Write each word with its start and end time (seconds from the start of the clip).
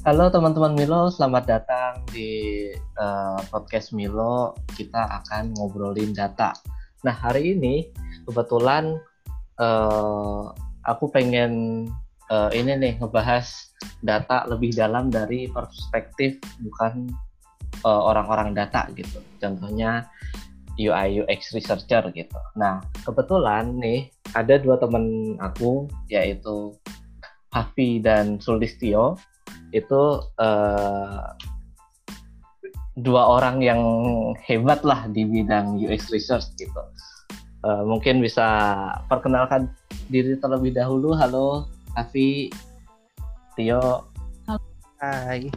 Halo 0.00 0.32
teman-teman 0.32 0.80
Milo, 0.80 1.12
selamat 1.12 1.44
datang 1.44 1.92
di 2.08 2.72
uh, 2.96 3.36
podcast 3.52 3.92
Milo. 3.92 4.56
Kita 4.72 4.96
akan 4.96 5.52
ngobrolin 5.60 6.16
data. 6.16 6.56
Nah 7.04 7.12
hari 7.12 7.52
ini 7.52 7.84
kebetulan 8.24 8.96
uh, 9.60 10.56
aku 10.88 11.04
pengen 11.12 11.84
uh, 12.32 12.48
ini 12.48 12.80
nih 12.80 12.96
ngebahas 12.96 13.44
data 14.00 14.48
lebih 14.48 14.72
dalam 14.72 15.12
dari 15.12 15.52
perspektif 15.52 16.40
bukan 16.64 17.12
orang-orang 17.84 18.56
uh, 18.56 18.64
data 18.64 18.88
gitu. 18.96 19.20
Contohnya 19.36 20.08
UI 20.80 21.20
UX 21.20 21.52
researcher 21.52 22.08
gitu. 22.16 22.40
Nah 22.56 22.80
kebetulan 23.04 23.76
nih 23.76 24.08
ada 24.32 24.56
dua 24.56 24.80
teman 24.80 25.36
aku 25.44 25.92
yaitu 26.08 26.72
Hafi 27.52 28.00
dan 28.00 28.40
Sulistio 28.40 29.20
itu 29.70 30.02
uh, 30.38 31.24
dua 32.98 33.22
orang 33.38 33.62
yang 33.62 33.80
hebat 34.44 34.82
lah 34.82 35.06
di 35.08 35.24
bidang 35.24 35.78
UX 35.78 36.10
research 36.10 36.50
gitu. 36.58 36.82
Uh, 37.60 37.84
mungkin 37.84 38.24
bisa 38.24 38.46
perkenalkan 39.06 39.68
diri 40.08 40.36
terlebih 40.40 40.74
dahulu. 40.74 41.12
Halo, 41.14 41.68
Avi, 41.94 42.50
Tio. 43.54 44.08
Halo. 44.48 44.60
Hai. 44.98 45.48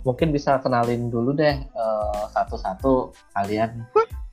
Mungkin 0.00 0.32
bisa 0.32 0.56
kenalin 0.64 1.12
dulu 1.12 1.36
deh 1.36 1.60
uh, 1.76 2.24
satu-satu 2.32 3.12
kalian 3.36 3.84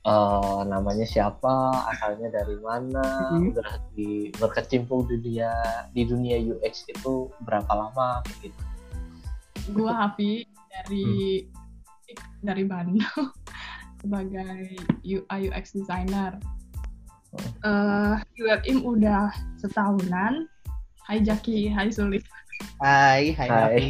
uh, 0.08 0.60
namanya 0.64 1.04
siapa, 1.04 1.84
asalnya 1.92 2.32
dari 2.32 2.56
mana, 2.64 3.04
udah 3.36 3.70
di 3.92 4.32
berkecimpung 4.40 5.04
di 5.04 5.20
dunia 5.20 5.52
di 5.92 6.02
dunia 6.08 6.36
UX 6.40 6.88
itu 6.88 7.28
berapa 7.44 7.68
lama 7.68 8.24
gitu. 8.40 8.56
Gua 9.76 10.08
Hafi 10.08 10.48
dari 10.72 11.44
hmm. 11.44 12.40
dari 12.40 12.64
Bandung 12.64 13.04
sebagai 14.00 14.80
UI 15.04 15.38
UX 15.52 15.76
designer. 15.76 16.40
Uh, 17.60 18.16
di 18.32 18.48
Webim 18.48 18.88
udah 18.88 19.28
setahunan. 19.60 20.48
Hai 21.04 21.20
Jaki, 21.20 21.68
hai 21.68 21.92
Sulit. 21.92 22.24
Hai, 22.80 23.36
hai, 23.36 23.48
hai. 23.48 23.88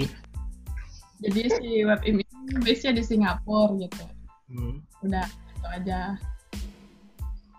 Jadi 1.22 1.42
si 1.50 1.68
Webim 1.86 2.18
ini 2.18 2.58
base-nya 2.62 2.98
di 2.98 3.02
Singapura 3.06 3.78
gitu. 3.78 4.04
Hmm. 4.50 4.82
Udah 5.06 5.26
itu 5.58 5.66
aja. 5.66 6.14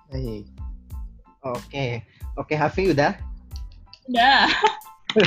Baik. 0.07 0.45
Oke. 1.43 1.85
Oke 2.39 2.53
Hafi 2.55 2.95
udah? 2.95 3.11
Udah. 4.07 4.47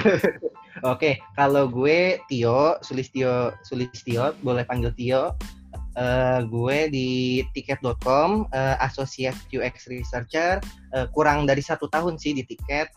Oke 0.93 1.21
kalau 1.37 1.69
gue 1.69 2.17
Tio 2.33 2.81
Sulistio 2.81 3.53
Sulistio 3.61 4.33
boleh 4.41 4.65
panggil 4.65 4.91
Tio. 4.97 5.37
Uh, 5.93 6.41
gue 6.49 6.89
di 6.89 7.11
tiket.com 7.53 8.49
uh, 8.49 8.77
associate 8.81 9.37
UX 9.53 9.93
researcher. 9.93 10.57
Uh, 10.97 11.05
kurang 11.13 11.45
dari 11.45 11.61
satu 11.61 11.85
tahun 11.93 12.17
sih 12.17 12.33
di 12.33 12.49
tiket. 12.49 12.89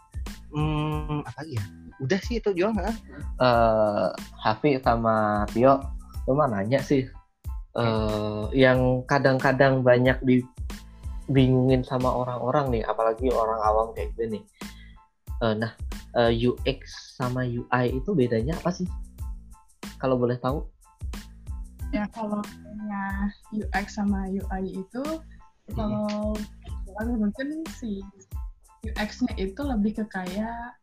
Hmm, 0.56 1.20
apa 1.28 1.44
lagi 1.44 1.60
ya? 1.60 1.66
Udah 2.00 2.20
sih 2.24 2.40
itu 2.40 2.56
jual 2.56 2.72
nggak 2.72 2.96
uh, 3.44 4.16
Hafi 4.40 4.80
sama 4.80 5.44
Tio 5.52 5.84
lu 6.26 6.34
mah 6.34 6.50
nanya 6.50 6.82
sih 6.82 7.06
uh, 7.76 8.48
yang 8.56 9.04
kadang-kadang 9.06 9.84
banyak 9.84 10.18
dibingungin 10.24 11.84
sama 11.84 12.10
orang-orang 12.10 12.80
nih, 12.80 12.84
apalagi 12.88 13.28
orang 13.30 13.60
awam 13.62 13.88
kayak 13.94 14.12
gue 14.16 14.40
nih. 14.40 14.44
Uh, 15.44 15.54
nah, 15.54 15.72
uh, 16.16 16.32
eh, 16.32 16.48
UX 16.48 17.14
sama 17.20 17.44
UI 17.44 18.00
itu 18.00 18.16
bedanya 18.16 18.56
apa 18.64 18.72
sih? 18.72 18.88
Kalau 20.00 20.16
boleh 20.16 20.40
tahu? 20.40 20.64
Ya 21.92 22.08
kalau 22.12 22.44
UX 23.52 23.96
sama 23.96 24.28
UI 24.28 24.84
itu 24.84 25.04
hmm. 25.76 26.36
kalau 26.96 27.14
mungkin 27.20 27.64
si 27.76 28.04
UX-nya 28.86 29.34
itu 29.40 29.62
lebih 29.66 29.98
ke 29.98 30.06
kayak 30.08 30.78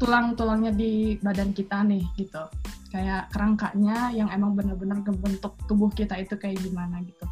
tulang-tulangnya 0.00 0.72
di 0.72 1.16
badan 1.20 1.52
kita 1.52 1.84
nih 1.84 2.04
gitu. 2.16 2.44
Kayak 2.92 3.32
kerangkanya 3.32 4.12
yang 4.12 4.28
emang 4.28 4.52
benar-benar 4.52 5.00
ngebentuk 5.00 5.56
tubuh 5.64 5.88
kita 5.92 6.20
itu 6.20 6.36
kayak 6.36 6.60
gimana 6.60 7.00
gitu. 7.04 7.24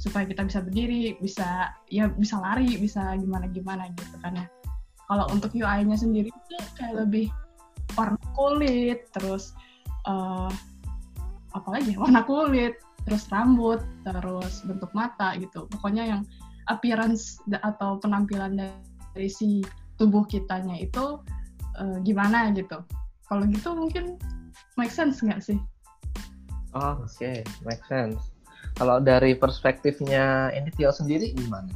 Supaya 0.00 0.24
kita 0.26 0.42
bisa 0.48 0.64
berdiri 0.64 1.16
bisa 1.20 1.72
ya 1.92 2.08
bisa 2.10 2.40
lari 2.40 2.80
bisa 2.80 3.14
gimana 3.20 3.46
gimana 3.48 3.88
gitu 3.92 4.16
kan 4.24 4.36
ya. 4.36 4.46
Kalau 5.06 5.28
untuk 5.28 5.52
UI-nya 5.52 5.96
sendiri 5.98 6.32
itu 6.32 6.56
kayak 6.78 7.04
lebih 7.04 7.28
warna 7.92 8.16
kulit 8.32 9.04
terus 9.12 9.52
uh, 10.08 10.48
apa 11.52 11.68
lagi 11.68 11.92
warna 12.00 12.24
kulit 12.24 12.80
terus 13.04 13.28
rambut 13.28 13.82
terus 14.06 14.64
bentuk 14.64 14.88
mata 14.96 15.36
gitu. 15.36 15.68
Pokoknya 15.68 16.16
yang 16.16 16.22
appearance 16.70 17.42
atau 17.50 17.98
penampilan 17.98 18.56
dari 19.12 19.28
si 19.28 19.60
tubuh 20.00 20.24
kitanya 20.24 20.78
itu 20.78 21.20
uh, 21.78 21.96
gimana 22.04 22.50
gitu 22.52 22.80
kalau 23.32 23.48
gitu 23.48 23.72
mungkin 23.72 24.20
make 24.76 24.92
sense 24.92 25.24
nggak 25.24 25.40
sih? 25.40 25.56
Oh, 26.76 27.00
oke, 27.00 27.08
okay. 27.08 27.44
make 27.64 27.80
sense. 27.88 28.32
Kalau 28.76 29.00
dari 29.00 29.36
perspektifnya 29.36 30.52
ini 30.56 30.72
Tio 30.72 30.92
sendiri 30.92 31.32
gimana? 31.36 31.68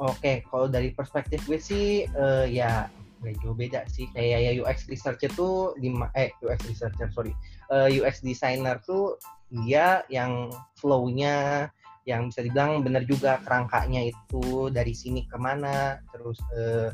Oke, 0.00 0.16
okay, 0.16 0.36
kalau 0.48 0.68
dari 0.68 0.92
perspektif 0.92 1.44
gue 1.44 1.60
sih 1.60 2.08
uh, 2.16 2.44
ya 2.48 2.88
nggak 3.22 3.38
jauh 3.38 3.54
beda 3.54 3.86
sih 3.86 4.10
kayak 4.10 4.38
ya 4.42 4.52
UX 4.58 4.90
researcher 4.90 5.30
tuh 5.38 5.78
di 5.78 5.94
eh 6.18 6.34
UX 6.42 6.66
researcher 6.66 7.06
sorry 7.14 7.30
uh, 7.70 7.86
eh, 7.86 8.02
UX 8.02 8.18
designer 8.18 8.82
tuh 8.82 9.14
dia 9.46 10.02
yang 10.10 10.50
flow-nya 10.74 11.70
yang 12.02 12.34
bisa 12.34 12.42
dibilang 12.42 12.82
benar 12.82 13.06
juga 13.06 13.38
kerangkanya 13.46 14.10
itu 14.10 14.74
dari 14.74 14.90
sini 14.90 15.22
ke 15.30 15.38
mana 15.38 16.02
terus 16.10 16.42
uh, 16.58 16.90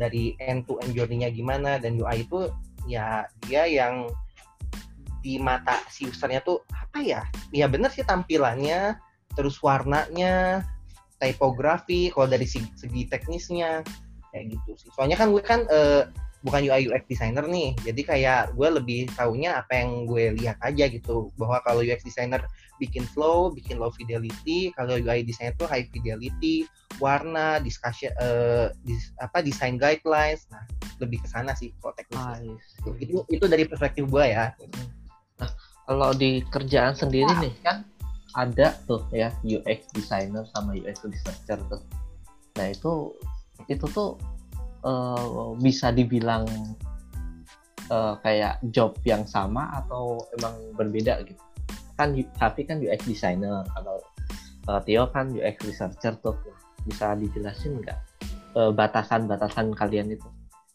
dari 0.00 0.32
end 0.40 0.64
to 0.64 0.80
end 0.80 0.96
journey-nya 0.96 1.28
gimana 1.28 1.76
dan 1.76 2.00
UI 2.00 2.24
itu 2.24 2.48
ya 2.88 3.28
dia 3.44 3.68
yang 3.68 4.08
di 5.20 5.36
mata 5.36 5.76
si 5.92 6.08
usernya 6.08 6.40
tuh 6.40 6.64
apa 6.72 7.04
ya? 7.04 7.22
Ya 7.52 7.68
bener 7.68 7.92
sih 7.92 8.02
tampilannya, 8.02 8.96
terus 9.36 9.60
warnanya, 9.60 10.64
typography, 11.20 12.08
kalau 12.10 12.26
dari 12.26 12.48
segi, 12.48 12.72
segi 12.74 13.04
teknisnya 13.06 13.84
kayak 14.32 14.56
gitu 14.56 14.70
sih. 14.80 14.90
Soalnya 14.96 15.20
kan 15.20 15.28
gue 15.30 15.44
kan 15.44 15.68
uh, 15.68 16.08
bukan 16.40 16.64
UI 16.64 16.88
UX 16.88 17.04
designer 17.06 17.44
nih, 17.44 17.76
jadi 17.84 18.00
kayak 18.04 18.42
gue 18.56 18.68
lebih 18.68 19.00
taunya 19.12 19.60
apa 19.60 19.76
yang 19.76 20.08
gue 20.08 20.36
lihat 20.40 20.56
aja 20.64 20.88
gitu. 20.88 21.28
Bahwa 21.36 21.60
kalau 21.64 21.84
UX 21.84 22.00
designer 22.00 22.40
bikin 22.80 23.04
flow, 23.12 23.52
bikin 23.52 23.76
low 23.76 23.92
fidelity, 23.92 24.72
kalau 24.72 24.96
UI 24.96 25.20
designer 25.20 25.52
tuh 25.60 25.68
high 25.68 25.84
fidelity, 25.92 26.64
warna, 26.96 27.60
discussion, 27.60 28.08
uh, 28.20 28.72
dis, 28.88 29.12
apa 29.20 29.44
design 29.44 29.76
guidelines, 29.76 30.48
nah 30.48 30.64
lebih 31.00 31.20
ke 31.20 31.28
sana 31.28 31.52
sih 31.52 31.72
kalau 31.84 31.92
teknisnya. 31.96 32.56
Itu 32.96 33.28
itu 33.28 33.44
dari 33.44 33.68
perspektif 33.68 34.08
gue 34.08 34.24
ya. 34.32 34.56
Hmm 34.56 35.00
kalau 35.90 36.14
di 36.14 36.46
kerjaan 36.54 36.94
sendiri 36.94 37.26
wow. 37.26 37.42
nih 37.42 37.54
kan 37.66 37.82
ada 38.38 38.78
tuh 38.86 39.02
ya 39.10 39.34
UX 39.42 39.90
designer 39.90 40.46
sama 40.54 40.78
UX 40.78 41.02
researcher 41.02 41.58
tuh. 41.66 41.82
Nah 42.54 42.70
itu 42.70 43.10
itu 43.66 43.82
tuh 43.90 44.14
uh, 44.84 45.56
bisa 45.58 45.92
dibilang 45.92 46.46
uh, 47.90 48.14
kayak 48.22 48.62
job 48.70 48.96
yang 49.04 49.26
sama 49.26 49.68
atau 49.84 50.22
emang 50.38 50.54
berbeda 50.76 51.24
gitu. 51.26 51.42
Kan 51.98 52.16
tapi 52.38 52.64
kan 52.64 52.80
UX 52.80 53.04
designer 53.04 53.66
kalau 53.76 54.00
uh, 54.70 54.80
Tio 54.84 55.08
kan 55.12 55.32
UX 55.34 55.60
researcher 55.66 56.16
tuh. 56.20 56.36
Bisa 56.88 57.12
dijelasin 57.12 57.84
nggak 57.84 57.98
uh, 58.56 58.72
batasan-batasan 58.72 59.76
kalian 59.76 60.16
itu 60.16 60.24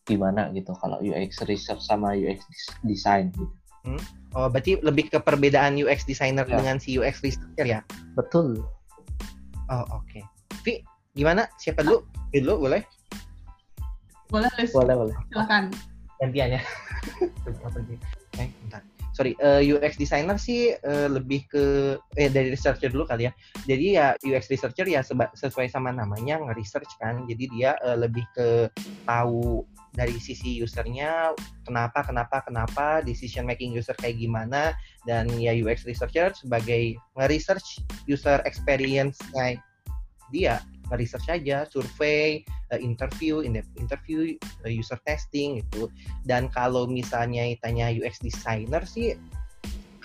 gimana 0.05 0.53
gitu 0.53 0.69
kalau 0.77 1.01
UX 1.01 1.41
research 1.49 1.81
sama 1.81 2.13
UX 2.13 2.45
design 2.85 3.33
gitu? 3.33 3.49
Hmm? 3.85 4.01
Oh, 4.33 4.49
berarti 4.49 4.81
lebih 4.81 5.13
ke 5.13 5.17
perbedaan 5.21 5.77
UX 5.77 6.05
designer 6.05 6.45
ya. 6.45 6.57
dengan 6.57 6.77
si 6.81 6.97
UX 6.97 7.21
researcher 7.21 7.65
ya? 7.65 7.79
Betul. 8.17 8.61
Oh, 9.69 9.85
oke. 9.93 10.05
Okay. 10.05 10.23
Vi, 10.65 10.73
gimana? 11.13 11.49
Siapa 11.57 11.85
dulu? 11.85 12.05
Vi 12.33 12.41
dulu, 12.41 12.69
boleh? 12.69 12.81
Boleh, 14.29 14.49
Liz. 14.57 14.71
Boleh, 14.73 14.95
boleh. 14.97 15.15
Silakan. 15.29 15.63
Gantian 16.21 16.49
ya. 16.57 16.61
eh, 18.39 18.49
bentar. 18.65 18.81
Sorry, 19.15 19.31
uh, 19.39 19.63
eh, 19.63 19.71
UX 19.71 19.95
designer 19.95 20.35
sih 20.35 20.75
uh, 20.75 21.07
lebih 21.07 21.47
ke 21.47 21.95
eh 22.19 22.27
dari 22.27 22.51
researcher 22.51 22.91
dulu 22.91 23.07
kali 23.07 23.31
ya. 23.31 23.31
Jadi 23.63 23.85
ya 23.95 24.11
UX 24.27 24.51
researcher 24.51 24.83
ya 24.83 24.99
sesuai 25.31 25.71
sama 25.71 25.95
namanya 25.95 26.35
nge-research 26.43 26.99
kan. 26.99 27.23
Jadi 27.23 27.47
dia 27.55 27.79
uh, 27.79 27.95
lebih 27.95 28.27
ke 28.35 28.67
tahu 29.07 29.63
dari 29.95 30.19
sisi 30.19 30.59
usernya 30.59 31.31
kenapa 31.63 32.03
kenapa 32.03 32.43
kenapa 32.43 32.99
decision 33.07 33.47
making 33.47 33.71
user 33.71 33.95
kayak 33.95 34.19
gimana 34.19 34.75
dan 35.07 35.31
ya 35.39 35.55
UX 35.55 35.87
researcher 35.87 36.35
sebagai 36.35 36.99
nge-research 37.15 37.79
user 38.11 38.43
experience 38.43 39.15
kayak 39.31 39.63
dia 40.35 40.59
nge-research 40.89 41.27
aja 41.31 41.65
survei 41.69 42.45
uh, 42.73 42.79
interview, 42.79 43.41
interview, 43.77 44.37
uh, 44.65 44.71
user 44.71 44.99
testing 45.05 45.61
gitu. 45.63 45.89
Dan 46.25 46.49
kalau 46.53 46.85
misalnya 46.85 47.45
tanya 47.61 47.89
UX 47.89 48.21
designer 48.21 48.83
sih 48.85 49.17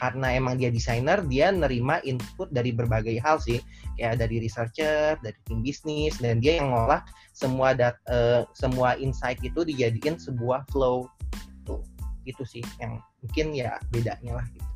karena 0.00 0.32
emang 0.32 0.56
dia 0.56 0.72
desainer, 0.72 1.20
dia 1.28 1.52
nerima 1.52 2.00
input 2.08 2.48
dari 2.48 2.72
berbagai 2.72 3.20
hal 3.20 3.36
sih, 3.36 3.60
kayak 4.00 4.24
dari 4.24 4.40
researcher, 4.40 5.20
dari 5.20 5.36
tim 5.44 5.60
bisnis, 5.60 6.16
dan 6.16 6.40
dia 6.40 6.56
yang 6.56 6.72
ngolah 6.72 7.04
semua 7.36 7.76
dat, 7.76 8.00
uh, 8.08 8.48
semua 8.56 8.96
insight 8.96 9.36
itu 9.44 9.60
dijadikan 9.60 10.16
sebuah 10.16 10.64
flow 10.72 11.04
itu, 11.36 11.76
itu 12.24 12.44
sih 12.48 12.64
yang 12.80 12.96
mungkin 13.20 13.52
ya 13.52 13.76
bedanya 13.92 14.40
lah 14.40 14.46
gitu. 14.56 14.68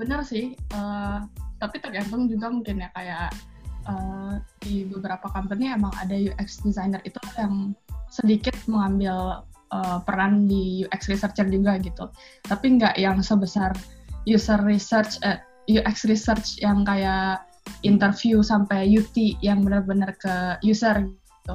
Bener 0.00 0.24
sih, 0.24 0.56
uh, 0.72 1.20
tapi 1.60 1.76
tergantung 1.84 2.24
juga 2.24 2.48
mungkin 2.48 2.80
ya 2.80 2.88
kayak 2.96 3.36
uh, 3.86 4.34
di 4.62 4.86
beberapa 4.86 5.30
company 5.30 5.72
emang 5.72 5.94
ada 5.98 6.14
UX 6.14 6.62
designer 6.62 7.00
itu 7.06 7.18
yang 7.38 7.72
sedikit 8.10 8.54
mengambil 8.70 9.46
uh, 9.72 9.98
peran 10.02 10.46
di 10.46 10.86
UX 10.86 11.10
researcher 11.10 11.46
juga 11.48 11.78
gitu, 11.80 12.10
tapi 12.46 12.78
nggak 12.78 12.98
yang 12.98 13.22
sebesar 13.22 13.74
user 14.26 14.58
research 14.66 15.18
uh, 15.22 15.38
eh, 15.38 15.80
UX 15.80 16.06
research 16.06 16.58
yang 16.62 16.86
kayak 16.86 17.42
interview 17.82 18.42
sampai 18.42 18.86
UT 18.86 19.14
yang 19.42 19.66
benar-benar 19.66 20.14
ke 20.18 20.34
user 20.62 21.06
gitu. 21.06 21.54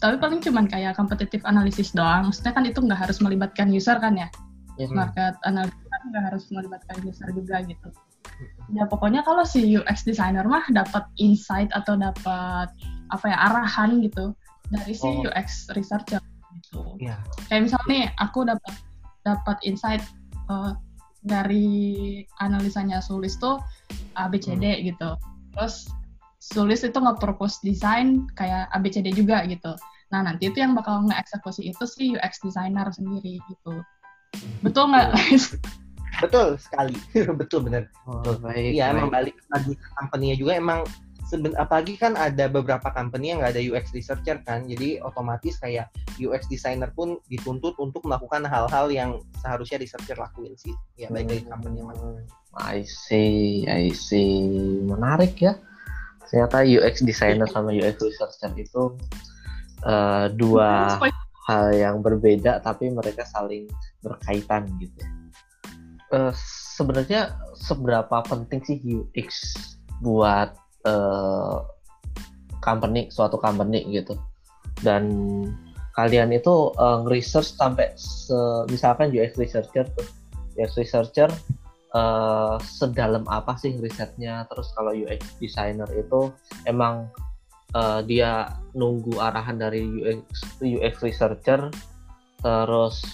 Tapi 0.00 0.16
paling 0.16 0.40
cuman 0.40 0.64
kayak 0.64 0.96
competitive 0.96 1.44
analysis 1.44 1.92
doang. 1.92 2.32
Maksudnya 2.32 2.56
kan 2.56 2.64
itu 2.64 2.80
nggak 2.80 3.00
harus 3.04 3.20
melibatkan 3.20 3.68
user 3.68 4.00
kan 4.00 4.16
ya. 4.16 4.28
Yes. 4.80 4.88
Market 4.96 5.36
analysis 5.44 5.84
kan 5.92 6.02
nggak 6.08 6.24
harus 6.32 6.44
melibatkan 6.48 6.96
user 7.04 7.28
juga 7.36 7.60
gitu. 7.68 7.88
Ya 8.70 8.86
pokoknya 8.86 9.26
kalau 9.26 9.42
si 9.42 9.74
UX 9.74 10.06
designer 10.06 10.46
mah 10.46 10.62
dapat 10.70 11.06
insight 11.18 11.68
atau 11.74 11.98
dapat 11.98 12.70
apa 13.10 13.24
ya 13.26 13.36
arahan 13.50 13.98
gitu 14.04 14.30
dari 14.70 14.94
si 14.94 15.06
oh. 15.06 15.26
UX 15.26 15.66
researcher 15.74 16.22
gitu. 16.54 16.94
Yeah. 17.02 17.18
Kayak 17.50 17.70
misalnya 17.70 17.88
nih 17.90 18.04
aku 18.22 18.46
dapat 18.46 18.74
dapat 19.26 19.56
insight 19.66 20.02
uh, 20.46 20.78
dari 21.20 22.22
analisanya 22.40 23.04
Sulis 23.04 23.36
tuh 23.36 23.60
ABCD 24.16 24.64
hmm. 24.64 24.82
gitu. 24.94 25.10
Terus 25.56 25.90
Sulis 26.40 26.80
itu 26.80 26.96
nge-propose 26.96 27.60
desain 27.60 28.24
kayak 28.32 28.72
ABCD 28.72 29.12
juga 29.12 29.44
gitu. 29.44 29.76
Nah, 30.10 30.26
nanti 30.26 30.48
itu 30.48 30.58
yang 30.58 30.72
bakal 30.72 31.04
nge-eksekusi 31.06 31.68
itu 31.68 31.84
sih 31.84 32.16
UX 32.16 32.40
designer 32.40 32.88
sendiri 32.90 33.38
gitu. 33.44 33.84
Betul 34.64 34.90
nggak? 34.90 35.12
Betul 36.20 36.60
sekali. 36.60 36.96
Betul 37.40 37.60
benar. 37.66 37.88
Oh, 38.04 38.22
Iya, 38.52 38.92
emang 38.92 39.10
balik 39.10 39.36
lagi 39.50 39.72
ke 39.74 39.88
company-nya 39.98 40.36
juga. 40.36 40.52
Emang 40.56 40.84
seben 41.30 41.54
apalagi 41.54 41.94
kan 41.94 42.18
ada 42.18 42.50
beberapa 42.50 42.90
company 42.90 43.30
yang 43.30 43.38
nggak 43.38 43.54
ada 43.54 43.62
UX 43.62 43.94
researcher 43.94 44.42
kan. 44.42 44.66
Jadi 44.66 44.98
otomatis 44.98 45.62
kayak 45.62 45.86
UX 46.18 46.50
designer 46.50 46.90
pun 46.90 47.22
dituntut 47.30 47.78
untuk 47.78 48.02
melakukan 48.02 48.42
hal-hal 48.42 48.90
yang 48.90 49.22
seharusnya 49.38 49.78
researcher 49.78 50.18
lakuin 50.18 50.58
sih. 50.58 50.74
Ya 50.98 51.06
baik 51.06 51.30
dari 51.30 51.42
company 51.46 51.86
mana 51.86 52.18
hmm, 52.18 52.26
I 52.58 52.82
see 52.82 53.62
I 53.70 53.94
see. 53.94 54.50
Menarik 54.82 55.38
ya. 55.38 55.54
Ternyata 56.26 56.66
UX 56.66 57.06
designer 57.06 57.46
sama 57.46 57.70
UX 57.70 58.02
researcher 58.02 58.50
itu 58.58 58.98
uh, 59.86 60.26
dua 60.34 60.98
hal 61.46 61.74
yang 61.74 62.02
berbeda 62.02 62.62
tapi 62.62 62.90
mereka 62.90 63.26
saling 63.26 63.66
berkaitan 64.02 64.66
gitu 64.78 65.02
uh, 66.12 66.34
sebenarnya 66.76 67.34
seberapa 67.56 68.22
penting 68.26 68.60
sih 68.66 68.78
UX 68.82 69.56
buat 70.00 70.54
uh, 70.86 71.66
company 72.62 73.08
suatu 73.10 73.36
company 73.40 73.84
gitu? 73.90 74.16
Dan 74.80 75.04
kalian 75.98 76.32
itu 76.32 76.72
uh, 76.78 77.04
research 77.08 77.56
sampai 77.58 77.92
se, 77.98 78.36
misalkan 78.70 79.12
UX 79.12 79.36
researcher 79.36 79.84
tuh. 79.98 80.06
UX 80.58 80.76
researcher 80.76 81.30
uh, 81.94 82.56
sedalam 82.62 83.26
apa 83.28 83.56
sih 83.58 83.76
risetnya? 83.78 84.46
Terus 84.48 84.72
kalau 84.74 84.92
UX 84.94 85.20
designer 85.38 85.88
itu 85.92 86.32
emang 86.64 87.10
uh, 87.74 88.00
dia 88.02 88.50
nunggu 88.74 89.18
arahan 89.18 89.58
dari 89.60 89.82
UX 89.84 90.58
UX 90.62 91.02
researcher 91.04 91.70
terus 92.40 93.04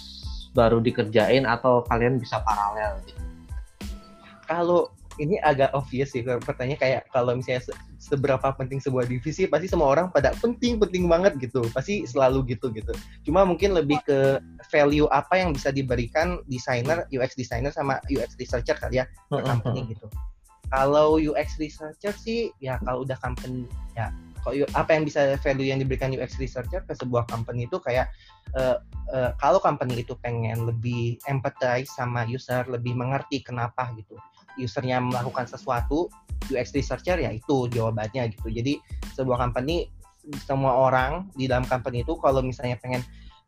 baru 0.56 0.80
dikerjain 0.80 1.44
atau 1.44 1.84
kalian 1.84 2.16
bisa 2.16 2.40
paralel 2.40 2.96
gitu? 3.04 3.20
Kalau 4.48 4.88
ini 5.16 5.40
agak 5.40 5.72
obvious 5.72 6.12
sih 6.12 6.20
pertanyaan 6.24 6.80
kayak 6.80 7.02
kalau 7.12 7.36
misalnya 7.36 7.64
se 7.64 7.72
seberapa 7.96 8.52
penting 8.54 8.78
sebuah 8.78 9.08
divisi 9.08 9.48
pasti 9.48 9.66
semua 9.66 9.88
orang 9.90 10.12
pada 10.12 10.36
penting 10.38 10.76
penting 10.76 11.08
banget 11.08 11.36
gitu. 11.40 11.64
Pasti 11.72 12.04
selalu 12.04 12.56
gitu 12.56 12.72
gitu 12.72 12.92
cuma 13.24 13.42
mungkin 13.42 13.72
lebih 13.76 14.00
ke 14.04 14.40
value 14.70 15.08
apa 15.10 15.40
yang 15.40 15.50
bisa 15.56 15.72
diberikan 15.72 16.40
desainer 16.46 17.08
UX 17.10 17.34
designer 17.34 17.72
sama 17.72 17.98
UX 18.12 18.36
researcher 18.40 18.76
kali 18.76 19.02
ya 19.02 19.04
ke 19.28 19.40
company 19.44 19.92
gitu. 19.92 20.06
Kalau 20.66 21.16
UX 21.16 21.56
researcher 21.62 22.14
sih 22.14 22.50
ya 22.60 22.78
kalau 22.84 23.06
udah 23.06 23.16
company 23.22 23.64
ya 23.94 24.12
apa 24.74 24.90
yang 24.94 25.02
bisa 25.02 25.34
value 25.42 25.68
yang 25.74 25.82
diberikan 25.82 26.14
UX 26.14 26.38
researcher 26.38 26.82
ke 26.86 26.94
sebuah 26.94 27.26
company 27.26 27.66
itu 27.66 27.82
kayak 27.82 28.10
uh, 28.54 28.78
uh, 29.10 29.30
kalau 29.42 29.58
company 29.58 30.06
itu 30.06 30.14
pengen 30.22 30.66
lebih 30.66 31.18
empathize 31.26 31.90
sama 31.90 32.22
user 32.26 32.62
lebih 32.70 32.94
mengerti 32.94 33.42
kenapa 33.42 33.90
gitu 33.98 34.14
usernya 34.56 35.02
melakukan 35.02 35.44
sesuatu 35.44 36.08
UX 36.48 36.72
researcher 36.72 37.18
ya 37.20 37.34
itu 37.34 37.68
jawabannya 37.68 38.32
gitu 38.32 38.48
jadi 38.48 38.78
sebuah 39.18 39.42
company 39.48 39.90
semua 40.42 40.74
orang 40.74 41.30
di 41.38 41.46
dalam 41.46 41.66
company 41.66 42.02
itu 42.02 42.18
kalau 42.18 42.42
misalnya 42.42 42.78
pengen 42.82 43.02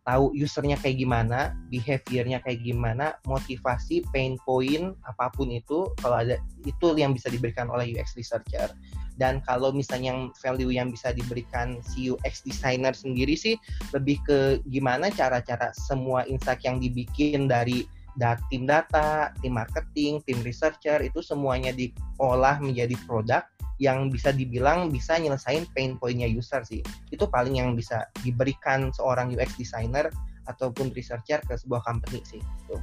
tahu 0.08 0.32
usernya 0.32 0.80
kayak 0.80 1.04
gimana, 1.04 1.52
behaviornya 1.68 2.40
kayak 2.40 2.64
gimana, 2.64 3.20
motivasi, 3.28 4.00
pain 4.08 4.40
point, 4.40 4.96
apa 5.04 5.28
pun 5.36 5.52
itu, 5.52 5.84
kalau 6.00 6.24
ada 6.24 6.40
itu 6.64 6.96
yang 6.96 7.12
bisa 7.12 7.28
diberikan 7.28 7.68
oleh 7.68 7.92
UX 7.92 8.16
researcher. 8.16 8.72
Dan 9.18 9.42
kalau 9.42 9.74
misalnya 9.74 10.14
yang 10.14 10.20
value 10.38 10.70
yang 10.70 10.88
bisa 10.94 11.10
diberikan 11.10 11.82
si 11.82 12.14
UX 12.14 12.46
designer 12.46 12.94
sendiri 12.94 13.34
sih 13.34 13.58
lebih 13.90 14.22
ke 14.22 14.38
gimana 14.70 15.10
cara-cara 15.10 15.74
semua 15.74 16.22
insight 16.30 16.62
yang 16.62 16.78
dibikin 16.78 17.50
dari 17.50 17.82
dat, 18.14 18.38
tim 18.50 18.66
data, 18.66 19.34
tim 19.42 19.58
marketing, 19.58 20.22
tim 20.22 20.38
researcher 20.46 21.02
itu 21.02 21.18
semuanya 21.22 21.74
diolah 21.74 22.58
menjadi 22.62 22.94
produk 23.06 23.42
yang 23.78 24.10
bisa 24.10 24.34
dibilang 24.34 24.90
bisa 24.90 25.14
nyelesain 25.18 25.62
pain 25.74 25.94
pointnya 25.98 26.26
user 26.26 26.66
sih. 26.66 26.82
Itu 27.14 27.30
paling 27.30 27.62
yang 27.62 27.78
bisa 27.78 28.10
diberikan 28.26 28.90
seorang 28.90 29.30
UX 29.34 29.54
designer 29.54 30.10
ataupun 30.50 30.90
researcher 30.94 31.38
ke 31.46 31.54
sebuah 31.54 31.86
company 31.86 32.22
sih. 32.26 32.42
Itu, 32.66 32.74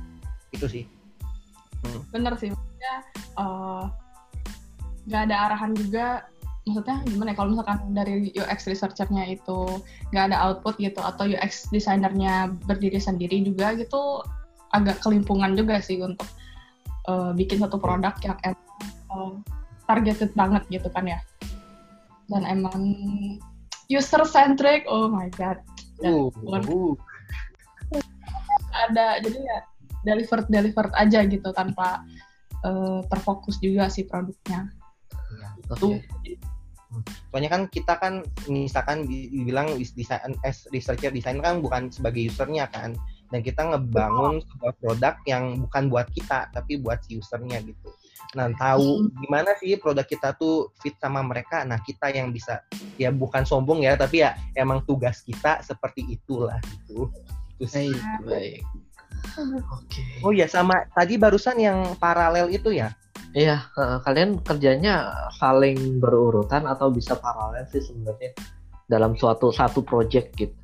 itu 0.56 0.66
sih. 0.72 0.84
Hmm. 1.84 2.02
Bener 2.16 2.34
sih, 2.40 2.50
maksudnya 2.56 2.94
uh, 3.36 3.92
ada 5.14 5.36
arahan 5.50 5.72
juga. 5.78 6.26
Maksudnya 6.66 6.98
gimana 7.06 7.30
ya? 7.34 7.38
Kalau 7.38 7.50
misalkan 7.54 7.78
dari 7.94 8.34
UX 8.34 8.66
researchernya 8.66 9.38
itu 9.38 9.60
nggak 10.10 10.34
ada 10.34 10.38
output 10.50 10.82
gitu 10.82 10.98
atau 10.98 11.30
UX 11.30 11.70
designernya 11.70 12.50
berdiri 12.66 12.98
sendiri 12.98 13.46
juga 13.46 13.78
gitu 13.78 14.26
agak 14.74 14.98
kelimpungan 15.06 15.54
juga 15.54 15.78
sih 15.78 16.02
untuk 16.02 16.26
uh, 17.06 17.32
bikin 17.38 17.62
satu 17.62 17.78
produk 17.78 18.18
yang 18.26 18.38
emang 18.42 18.66
uh, 19.14 19.34
targeted 19.86 20.34
banget 20.34 20.66
gitu 20.74 20.90
kan 20.90 21.06
ya. 21.06 21.22
Dan 22.26 22.42
emang 22.50 22.82
user 23.86 24.26
centric 24.26 24.90
oh 24.90 25.06
my 25.06 25.30
god. 25.38 25.62
Dan, 26.02 26.34
uh, 26.34 26.60
uh. 26.66 26.94
ada 28.90 29.22
jadi 29.22 29.40
ya 29.40 29.60
delivered 30.04 30.50
delivered 30.50 30.94
aja 30.98 31.24
gitu 31.24 31.50
tanpa 31.54 32.02
uh, 32.66 33.06
terfokus 33.08 33.62
juga 33.62 33.88
si 33.88 34.04
produknya 34.04 34.70
ya, 35.70 36.02
itu 36.24 36.46
soalnya 37.32 37.50
kan 37.52 37.62
kita 37.68 37.94
kan 38.00 38.24
misalkan 38.48 39.04
dibilang 39.10 39.76
desain 39.76 40.36
as 40.48 40.68
researcher 40.72 41.12
desain 41.12 41.42
kan 41.44 41.60
bukan 41.60 41.92
sebagai 41.92 42.32
usernya 42.32 42.70
kan. 42.72 42.96
Dan 43.34 43.42
kita 43.42 43.66
ngebangun 43.68 44.40
sebuah 44.46 44.74
produk 44.80 45.16
yang 45.26 45.60
bukan 45.66 45.90
buat 45.90 46.08
kita 46.14 46.54
tapi 46.54 46.78
buat 46.80 47.02
si 47.04 47.20
usernya 47.20 47.60
gitu. 47.66 47.90
Nah 48.38 48.54
tahu 48.54 49.02
hmm. 49.02 49.12
gimana 49.26 49.52
sih 49.58 49.76
produk 49.82 50.06
kita 50.06 50.38
tuh 50.38 50.72
fit 50.80 50.96
sama 51.02 51.26
mereka? 51.26 51.66
Nah 51.66 51.82
kita 51.82 52.14
yang 52.14 52.30
bisa 52.30 52.62
ya 53.02 53.10
bukan 53.10 53.44
sombong 53.44 53.84
ya 53.84 53.98
tapi 53.98 54.24
ya 54.24 54.38
emang 54.54 54.86
tugas 54.86 55.26
kita 55.26 55.60
seperti 55.66 56.06
itulah 56.16 56.62
gitu. 56.64 57.10
Baik 57.60 57.98
baik. 58.24 58.62
Oke. 59.36 59.90
Okay. 59.90 60.22
oh 60.22 60.32
ya 60.32 60.46
sama 60.46 60.86
tadi 60.94 61.18
barusan 61.18 61.58
yang 61.58 61.98
paralel 61.98 62.54
itu 62.54 62.72
ya 62.72 62.94
Iya, 63.36 63.68
kalian 64.08 64.40
kerjanya 64.40 65.12
saling 65.36 66.00
berurutan 66.00 66.64
atau 66.72 66.88
bisa 66.88 67.20
paralel 67.20 67.68
sih 67.68 67.84
sebenarnya 67.84 68.32
dalam 68.88 69.12
suatu 69.20 69.52
satu 69.52 69.84
project 69.84 70.32
gitu? 70.40 70.56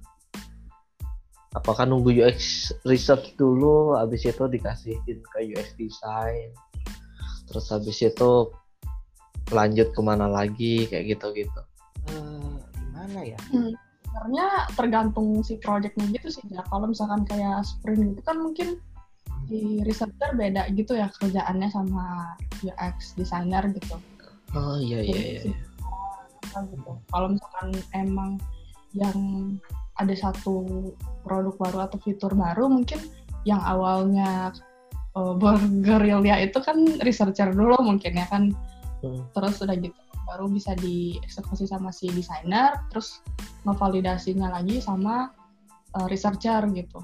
Apakah 1.51 1.83
nunggu 1.83 2.15
UX 2.15 2.71
research 2.87 3.35
dulu 3.35 3.99
habis 3.99 4.23
itu 4.23 4.47
dikasihin 4.47 5.19
ke 5.19 5.51
UX 5.51 5.75
design 5.75 6.55
terus 7.51 7.67
habis 7.67 7.99
itu 7.99 8.47
lanjut 9.51 9.91
ke 9.91 9.99
mana 9.99 10.31
lagi 10.31 10.87
kayak 10.87 11.19
gitu 11.19 11.35
gitu 11.35 11.61
uh, 12.07 12.55
gimana 12.79 13.19
ya? 13.27 13.39
Hmm. 13.51 13.75
sebenarnya 14.07 14.47
tergantung 14.79 15.43
si 15.43 15.59
projectnya 15.59 16.07
gitu 16.15 16.31
sih 16.31 16.47
ya 16.47 16.63
kalau 16.71 16.87
misalkan 16.87 17.27
kayak 17.27 17.67
sprint 17.67 18.15
gitu 18.15 18.21
kan 18.23 18.39
mungkin 18.39 18.79
di 19.51 19.83
researcher 19.83 20.31
beda 20.39 20.71
gitu 20.71 20.95
ya 20.95 21.11
kerjaannya 21.19 21.67
sama 21.67 22.33
UX 22.63 23.19
designer 23.19 23.67
gitu 23.75 23.99
Oh 24.51 24.75
iya 24.79 24.99
iya 24.99 25.11
Jadi 25.15 25.31
iya. 25.31 25.41
sih, 25.47 25.55
apa 26.51 26.59
gitu. 26.67 26.91
Kalau 27.07 27.27
misalkan 27.31 27.69
emang 27.95 28.31
yang 28.91 29.19
ada 29.95 30.11
satu 30.11 30.91
produk 31.23 31.55
baru 31.55 31.77
atau 31.87 31.97
fitur 32.03 32.35
baru, 32.35 32.67
mungkin 32.67 32.99
yang 33.47 33.63
awalnya 33.63 34.51
uh, 35.15 35.33
bergerilya 35.39 36.43
itu 36.43 36.59
kan 36.59 36.99
researcher 37.07 37.55
dulu 37.55 37.79
mungkin 37.79 38.11
ya 38.11 38.27
kan. 38.27 38.51
Hmm. 38.99 39.23
Terus 39.31 39.63
udah 39.63 39.75
gitu 39.79 39.95
baru 40.27 40.47
bisa 40.51 40.75
dieksekusi 40.79 41.67
sama 41.67 41.91
si 41.95 42.11
desainer, 42.11 42.75
terus 42.91 43.23
ngevalidasinya 43.63 44.51
lagi 44.51 44.83
sama 44.83 45.31
uh, 45.95 46.07
researcher 46.11 46.67
gitu. 46.75 46.99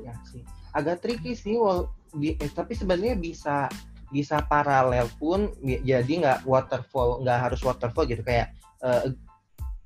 ya 0.00 0.14
sih 0.30 0.40
agak 0.74 1.02
tricky 1.02 1.34
sih 1.34 1.58
wal 1.58 1.90
bi- 2.14 2.38
eh, 2.38 2.50
tapi 2.50 2.74
sebenarnya 2.74 3.18
bisa 3.18 3.70
bisa 4.10 4.42
paralel 4.50 5.06
pun 5.22 5.54
jadi 5.62 6.10
nggak 6.10 6.40
waterfall 6.42 7.22
nggak 7.22 7.38
harus 7.50 7.60
waterfall 7.62 8.06
gitu 8.10 8.26
kayak 8.26 8.50
eh, 8.82 9.14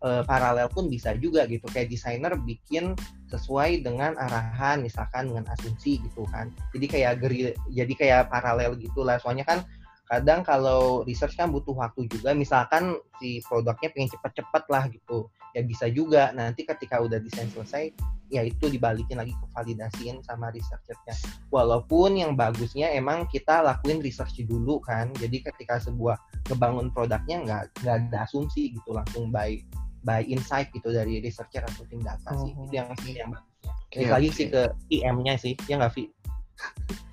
eh, 0.05 0.23
paralel 0.25 0.69
pun 0.69 0.89
bisa 0.89 1.17
juga 1.17 1.49
gitu. 1.49 1.65
Kayak 1.73 1.93
desainer 1.93 2.33
bikin 2.37 2.93
sesuai 3.29 3.85
dengan 3.85 4.15
arahan 4.21 4.85
misalkan 4.85 5.33
dengan 5.33 5.49
asumsi 5.53 6.01
gitu 6.05 6.29
kan. 6.29 6.53
Jadi 6.77 6.87
kayak 6.89 7.13
geri 7.21 7.53
jadi 7.73 7.93
kayak 7.97 8.23
paralel 8.33 8.77
gitulah. 8.81 9.17
Soalnya 9.21 9.49
kan 9.49 9.65
kadang 10.05 10.45
kalau 10.45 11.03
research 11.09 11.37
kan 11.37 11.49
butuh 11.49 11.73
waktu 11.73 12.05
juga. 12.09 12.37
Misalkan 12.37 12.97
si 13.21 13.41
produknya 13.45 13.89
pengen 13.93 14.13
cepet-cepet 14.13 14.65
lah 14.69 14.85
gitu 14.93 15.29
ya 15.55 15.63
bisa 15.63 15.87
juga 15.87 16.35
nanti 16.35 16.67
ketika 16.67 16.99
udah 16.99 17.17
desain 17.17 17.47
selesai 17.49 17.95
ya 18.27 18.43
itu 18.43 18.67
dibalikin 18.67 19.15
lagi 19.15 19.31
ke 19.31 19.47
validasiin 19.55 20.19
sama 20.21 20.51
researchernya 20.51 21.15
walaupun 21.49 22.19
yang 22.19 22.35
bagusnya 22.35 22.91
emang 22.91 23.31
kita 23.31 23.63
lakuin 23.63 24.03
research 24.03 24.43
dulu 24.43 24.83
kan 24.83 25.15
jadi 25.15 25.47
ketika 25.47 25.79
sebuah 25.79 26.19
ngebangun 26.51 26.91
produknya 26.91 27.37
nggak 27.41 27.63
nggak 27.81 27.97
ada 28.11 28.27
asumsi 28.27 28.75
gitu 28.75 28.91
langsung 28.91 29.31
by 29.31 29.63
by 30.03 30.21
insight 30.21 30.69
gitu 30.75 30.91
dari 30.91 31.23
researcher 31.23 31.63
atau 31.63 31.87
tim 31.87 32.03
data 32.03 32.35
sih 32.35 32.51
Oh. 32.51 32.67
itu 32.67 32.75
yang 32.75 32.91
sih 33.01 33.15
yang 33.15 33.31
bagusnya 33.31 33.53
Oke, 33.65 34.03
Balik 34.03 34.11
lagi 34.11 34.29
oke. 34.29 34.35
sih 34.35 34.47
ke 34.51 34.63
PM-nya 34.91 35.35
sih 35.39 35.53
ya 35.65 35.79
nggak 35.79 35.93
Vi 35.95 36.05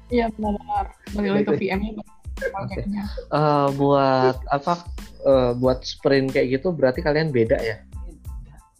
Iya 0.10 0.26
benar. 0.34 0.86
Balik 1.14 1.30
lagi 1.32 1.46
ke 1.46 1.54
PM-nya 1.58 1.92
projectnya. 2.42 3.04
Eh, 3.38 3.68
buat 3.78 4.38
apa? 4.50 4.74
eh, 5.22 5.52
buat 5.56 5.86
sprint 5.86 6.34
kayak 6.34 6.58
gitu 6.58 6.74
berarti 6.74 7.00
kalian 7.00 7.30
beda 7.30 7.54
ya? 7.62 7.78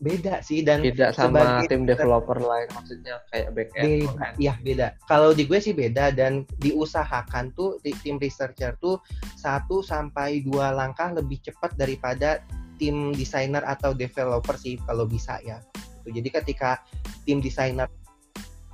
Beda 0.02 0.42
sih 0.42 0.66
dan 0.66 0.82
Beda 0.82 1.14
sama 1.14 1.40
sebagai- 1.62 1.70
tim 1.70 1.86
developer 1.86 2.34
lain 2.36 2.66
maksudnya 2.74 3.22
kayak 3.30 3.54
back 3.54 3.70
end. 3.78 3.86
beda 4.04 4.28
iya 4.36 4.54
beda 4.58 4.88
kalau 5.06 5.30
di 5.30 5.46
gue 5.46 5.62
sih 5.62 5.72
beda 5.72 6.10
dan 6.10 6.42
diusahakan 6.58 7.54
tuh 7.54 7.78
di 7.80 7.94
tim 8.02 8.18
researcher 8.18 8.74
tuh 8.76 8.98
satu 9.38 9.80
sampai 9.80 10.42
dua 10.42 10.74
langkah 10.74 11.14
lebih 11.14 11.38
cepat 11.40 11.78
daripada 11.78 12.42
tim 12.76 13.14
desainer 13.14 13.62
atau 13.62 13.94
developer 13.94 14.58
sih 14.58 14.82
kalau 14.82 15.06
bisa 15.06 15.38
ya 15.40 15.62
Gitu. 16.02 16.18
jadi 16.18 16.30
ketika 16.36 16.82
tim 17.22 17.38
desainer 17.38 17.86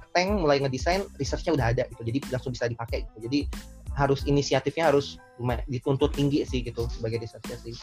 tank 0.09 0.31
mulai 0.33 0.57
ngedesain 0.57 1.03
researchnya 1.15 1.51
udah 1.51 1.67
ada 1.69 1.83
gitu 1.87 2.07
jadi 2.07 2.23
langsung 2.31 2.55
bisa 2.55 2.65
dipakai 2.65 3.03
gitu 3.03 3.27
jadi 3.27 3.39
harus 3.93 4.23
inisiatifnya 4.23 4.87
harus 4.87 5.19
dituntut 5.67 6.15
tinggi 6.15 6.47
sih 6.47 6.63
gitu 6.63 6.87
sebagai 6.87 7.19
researcher 7.19 7.59
sih 7.59 7.75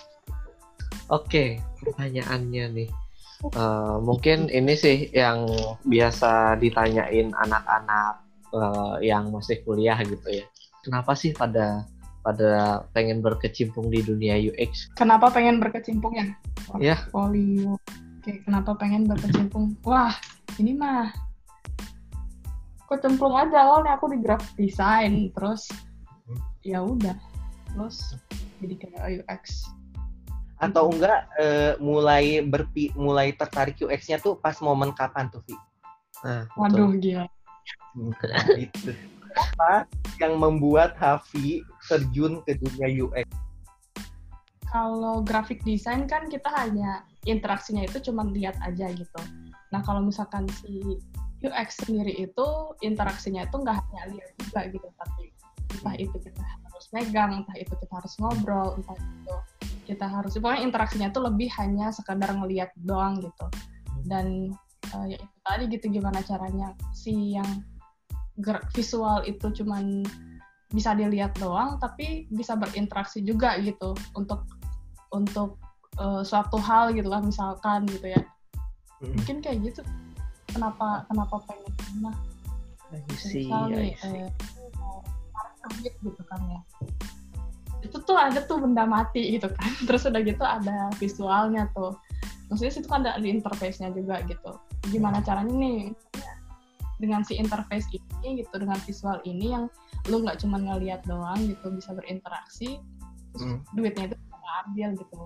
Oke, 1.07 1.61
pertanyaannya 1.85 2.65
nih. 2.73 2.89
Eh, 3.43 3.97
mungkin 4.01 4.47
ini 4.49 4.75
sih 4.79 5.11
yang 5.11 5.45
biasa 5.85 6.57
ditanyain 6.63 7.35
anak-anak 7.35 8.25
eh, 8.55 8.95
yang 9.11 9.35
masih 9.35 9.61
kuliah 9.67 9.99
gitu 10.01 10.29
ya. 10.31 10.47
Kenapa 10.85 11.13
sih 11.17 11.35
pada 11.35 11.85
pada 12.25 12.85
pengen 12.97 13.21
berkecimpung 13.21 13.93
di 13.93 14.01
dunia 14.01 14.39
UX? 14.41 14.89
Kenapa 14.97 15.29
pengen 15.29 15.61
berkecimpung 15.61 16.17
ya? 16.17 16.27
Ya. 16.81 16.97
Portfolio. 17.09 17.77
Oke, 18.25 18.41
kenapa 18.49 18.73
pengen 18.81 19.05
berkecimpung? 19.05 19.77
Wah, 19.85 20.17
ini 20.57 20.73
mah 20.73 21.13
kecemplung 22.89 23.37
aja 23.37 23.69
awalnya 23.69 24.01
aku 24.01 24.09
di 24.13 24.25
graphic 24.25 24.57
design, 24.57 25.29
terus 25.37 25.69
ya 26.65 26.81
udah, 26.81 27.17
terus 27.73 28.17
jadi 28.65 28.75
kayak 28.81 29.05
UX. 29.21 29.69
Atau 30.59 30.91
enggak 30.91 31.27
eh, 31.41 31.75
mulai 31.83 32.41
berpi 32.45 32.95
mulai 32.95 33.35
tertarik 33.35 33.79
UX-nya 33.83 34.23
tuh 34.23 34.39
pas 34.39 34.55
momen 34.63 34.95
kapan 34.95 35.27
tuh 35.31 35.43
Vi? 35.47 35.57
Nah, 36.25 36.47
Waduh, 36.57 36.95
gila. 36.99 37.27
itu 38.65 38.91
apa 39.35 39.87
yang 40.23 40.39
membuat 40.39 40.95
Hafi 40.95 41.67
terjun 41.91 42.43
ke 42.47 42.55
dunia 42.59 42.87
UX 43.03 43.27
Kalau 44.71 45.23
graphic 45.23 45.63
design 45.63 46.07
kan 46.11 46.27
kita 46.27 46.51
hanya 46.51 47.07
interaksinya 47.31 47.87
itu 47.87 48.03
cuma 48.11 48.27
lihat 48.27 48.59
aja 48.67 48.91
gitu. 48.91 49.21
Nah 49.71 49.81
kalau 49.87 50.03
misalkan 50.03 50.51
si 50.51 50.99
UX 51.47 51.79
sendiri 51.79 52.11
itu 52.27 52.47
interaksinya 52.83 53.47
itu 53.47 53.55
nggak 53.55 53.77
hanya 53.79 54.03
lihat 54.17 54.31
juga 54.43 54.61
gitu, 54.75 54.89
tapi 54.99 55.25
entah 55.79 55.95
itu 55.95 56.17
kita 56.19 56.43
harus 56.43 56.87
megang, 56.91 57.31
entah 57.45 57.57
itu 57.61 57.71
kita 57.71 57.93
harus 57.95 58.13
ngobrol, 58.19 58.75
entah 58.81 58.97
itu 58.99 59.35
kita 59.85 60.09
harus 60.09 60.35
pokoknya 60.41 60.65
interaksinya 60.65 61.09
itu 61.13 61.21
lebih 61.21 61.49
hanya 61.61 61.93
sekadar 61.93 62.33
ngelihat 62.33 62.73
doang 62.83 63.21
gitu. 63.21 63.47
Dan 64.09 64.51
eh, 64.91 65.07
ya 65.15 65.17
itu 65.21 65.37
tadi 65.45 65.65
gitu 65.71 65.87
gimana 66.01 66.25
caranya 66.25 66.73
si 66.97 67.37
yang 67.37 67.63
visual 68.75 69.23
itu 69.29 69.63
cuman 69.63 70.03
bisa 70.75 70.91
dilihat 70.99 71.39
doang 71.39 71.79
tapi 71.79 72.27
bisa 72.35 72.59
berinteraksi 72.59 73.23
juga 73.23 73.55
gitu 73.63 73.95
untuk 74.19 74.43
untuk 75.15 75.61
eh, 76.01 76.23
suatu 76.27 76.59
hal 76.59 76.97
gitu 76.97 77.07
lah 77.07 77.23
misalkan 77.23 77.87
gitu 77.87 78.11
ya. 78.17 78.23
Mungkin 79.05 79.45
kayak 79.45 79.61
gitu. 79.69 79.81
Kenapa 80.51 81.05
kenapa 81.11 81.43
pengen 81.51 81.75
nah 82.03 82.17
I 82.95 83.01
see, 83.19 83.51
misal 83.51 83.75
I 83.75 83.75
nih 83.75 83.95
see. 83.99 84.23
eh, 84.23 85.93
gitu 86.05 86.23
kan 86.29 86.41
ya 86.47 86.61
itu 87.95 88.03
tuh 88.03 88.19
ada 88.19 88.43
tuh 88.43 88.59
benda 88.59 88.83
mati 88.83 89.39
gitu 89.39 89.47
kan. 89.55 89.71
Terus 89.87 90.11
udah 90.11 90.19
gitu 90.27 90.43
ada 90.43 90.91
visualnya 90.99 91.71
tuh. 91.79 91.95
Maksudnya 92.51 92.73
situ 92.75 92.91
kan 92.91 93.07
ada 93.07 93.23
di 93.23 93.31
interface-nya 93.31 93.95
juga 93.95 94.19
gitu. 94.27 94.59
Gimana 94.91 95.23
caranya 95.23 95.55
nih? 95.55 95.95
Dengan 96.99 97.23
si 97.23 97.39
interface 97.39 97.87
ini 97.95 98.43
gitu 98.43 98.55
dengan 98.59 98.83
visual 98.83 99.23
ini 99.23 99.55
yang 99.55 99.71
lu 100.11 100.27
nggak 100.27 100.43
cuma 100.43 100.59
ngeliat 100.59 101.07
doang 101.07 101.39
gitu 101.47 101.71
bisa 101.71 101.95
berinteraksi 101.95 102.83
terus 103.35 103.43
Hmm. 103.51 103.59
duitnya 103.75 104.11
itu 104.11 104.17
ambil 104.67 104.91
gitu. 104.95 105.19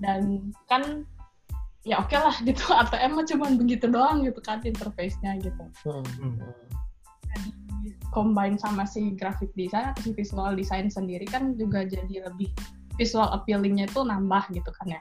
Dan 0.00 0.52
kan 0.68 1.04
ya 1.84 2.00
oke 2.00 2.12
lah 2.12 2.36
gitu 2.44 2.60
ATM 2.80 3.16
mah 3.16 3.24
cuma 3.28 3.46
begitu 3.56 3.88
doang 3.88 4.24
gitu 4.24 4.40
kan 4.44 4.60
interface-nya 4.60 5.40
gitu. 5.40 5.64
Hmm, 5.88 6.04
Hmm. 6.20 6.36
Combine 8.10 8.56
sama 8.58 8.84
si 8.86 9.14
graphic 9.14 9.50
design 9.54 9.92
atau 9.94 10.06
si 10.06 10.10
visual 10.14 10.54
design 10.56 10.90
sendiri 10.90 11.26
kan 11.28 11.54
juga 11.58 11.86
jadi 11.86 12.26
lebih 12.30 12.50
visual 12.98 13.28
appealing-nya 13.32 13.88
itu 13.88 14.00
nambah 14.04 14.44
gitu 14.52 14.70
kan 14.76 14.98
ya. 14.98 15.00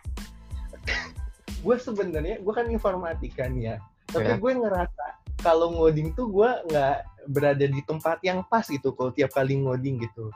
gue 1.65 1.75
sebenarnya 1.75 2.39
gue 2.39 2.53
kan 2.55 2.67
informatikan 2.71 3.51
ya 3.59 3.77
tapi 4.09 4.31
Ya. 4.31 4.41
gue 4.41 4.51
ngerasa 4.57 5.05
kalau 5.43 5.71
ngoding 5.75 6.15
tuh 6.17 6.31
gue 6.31 6.49
nggak 6.71 6.97
berada 7.29 7.65
di 7.67 7.81
tempat 7.85 8.17
yang 8.25 8.41
pas 8.47 8.65
gitu 8.65 8.95
kalau 8.95 9.13
tiap 9.13 9.31
kali 9.35 9.59
ngoding 9.59 10.01
gitu 10.01 10.33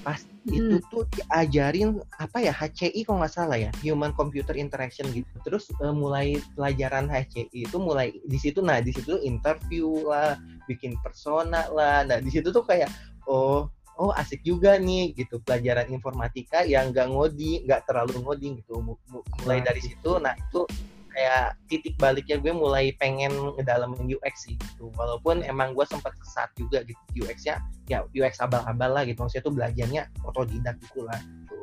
pas 0.00 0.20
itu 0.48 0.80
tuh 0.88 1.04
diajarin 1.12 2.00
apa 2.16 2.40
ya 2.40 2.52
HCI 2.52 3.04
kalau 3.04 3.20
nggak 3.20 3.34
salah 3.34 3.60
ya 3.60 3.70
Human 3.84 4.16
Computer 4.16 4.56
Interaction 4.56 5.08
gitu. 5.12 5.28
Terus 5.44 5.68
eh, 5.68 5.94
mulai 5.94 6.40
pelajaran 6.56 7.06
HCI 7.06 7.68
itu 7.68 7.76
mulai 7.76 8.16
di 8.24 8.38
situ 8.40 8.64
nah 8.64 8.80
di 8.80 8.90
situ 8.90 9.20
interview 9.20 10.08
lah 10.08 10.40
bikin 10.64 10.96
persona 11.04 11.68
lah. 11.68 12.08
Nah 12.08 12.18
di 12.24 12.32
situ 12.32 12.48
tuh 12.48 12.64
kayak 12.64 12.88
oh 13.28 13.68
oh 14.00 14.10
asik 14.16 14.40
juga 14.40 14.80
nih 14.80 15.12
gitu 15.12 15.44
pelajaran 15.44 15.92
informatika 15.92 16.64
yang 16.64 16.88
nggak 16.88 17.12
ngoding 17.12 17.68
nggak 17.68 17.84
terlalu 17.84 18.16
ngoding 18.24 18.52
gitu 18.64 18.80
Mu- 18.80 19.00
mu- 19.12 19.26
mulai 19.44 19.60
dari 19.60 19.84
situ. 19.84 20.16
Nah 20.16 20.32
itu 20.32 20.64
kayak 21.10 21.58
titik 21.66 21.94
baliknya 21.98 22.38
gue 22.38 22.50
mulai 22.54 22.94
pengen 22.96 23.30
ngedalamin 23.58 24.06
UX 24.06 24.46
sih 24.46 24.54
gitu 24.54 24.88
walaupun 24.94 25.42
emang 25.42 25.74
gue 25.74 25.82
sempat 25.86 26.14
kesat 26.16 26.48
juga 26.54 26.82
gitu 26.86 26.98
UX-nya 27.26 27.58
ya 27.90 28.06
UX 28.14 28.38
abal-abal 28.38 28.90
lah 28.94 29.02
gitu 29.02 29.20
maksudnya 29.20 29.44
tuh 29.44 29.54
belajarnya 29.54 30.02
otodidak 30.22 30.78
gitu 30.80 31.02
lah 31.04 31.18
gitu. 31.18 31.56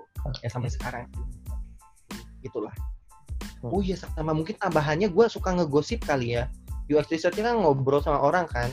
ya 0.43 0.49
sampai 0.51 0.69
sekarang 0.71 1.05
gitulah 2.43 2.73
Hmm. 3.57 3.73
oh 3.73 3.81
iya 3.81 3.97
sama 3.97 4.37
mungkin 4.37 4.53
tambahannya 4.61 5.09
gue 5.09 5.25
suka 5.33 5.49
ngegosip 5.49 6.05
kali 6.05 6.37
ya 6.37 6.45
UX 6.93 7.09
research-nya 7.09 7.49
kan 7.49 7.57
ngobrol 7.57 7.97
sama 8.05 8.21
orang 8.21 8.45
kan 8.45 8.69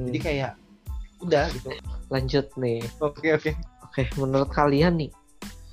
jadi 0.00 0.18
Hmm. 0.18 0.24
kayak 0.24 0.52
udah 1.20 1.44
gitu 1.52 1.68
lanjut 2.08 2.46
nih. 2.56 2.80
oke 3.00 3.28
oke 3.34 3.52
Oke, 3.84 4.10
menurut 4.18 4.50
kalian 4.50 4.98
nih, 4.98 5.10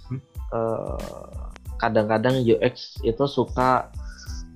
Hmm? 0.05 0.22
eh, 0.53 1.41
kadang-kadang 1.81 2.45
UX 2.45 3.01
itu 3.01 3.25
suka 3.25 3.89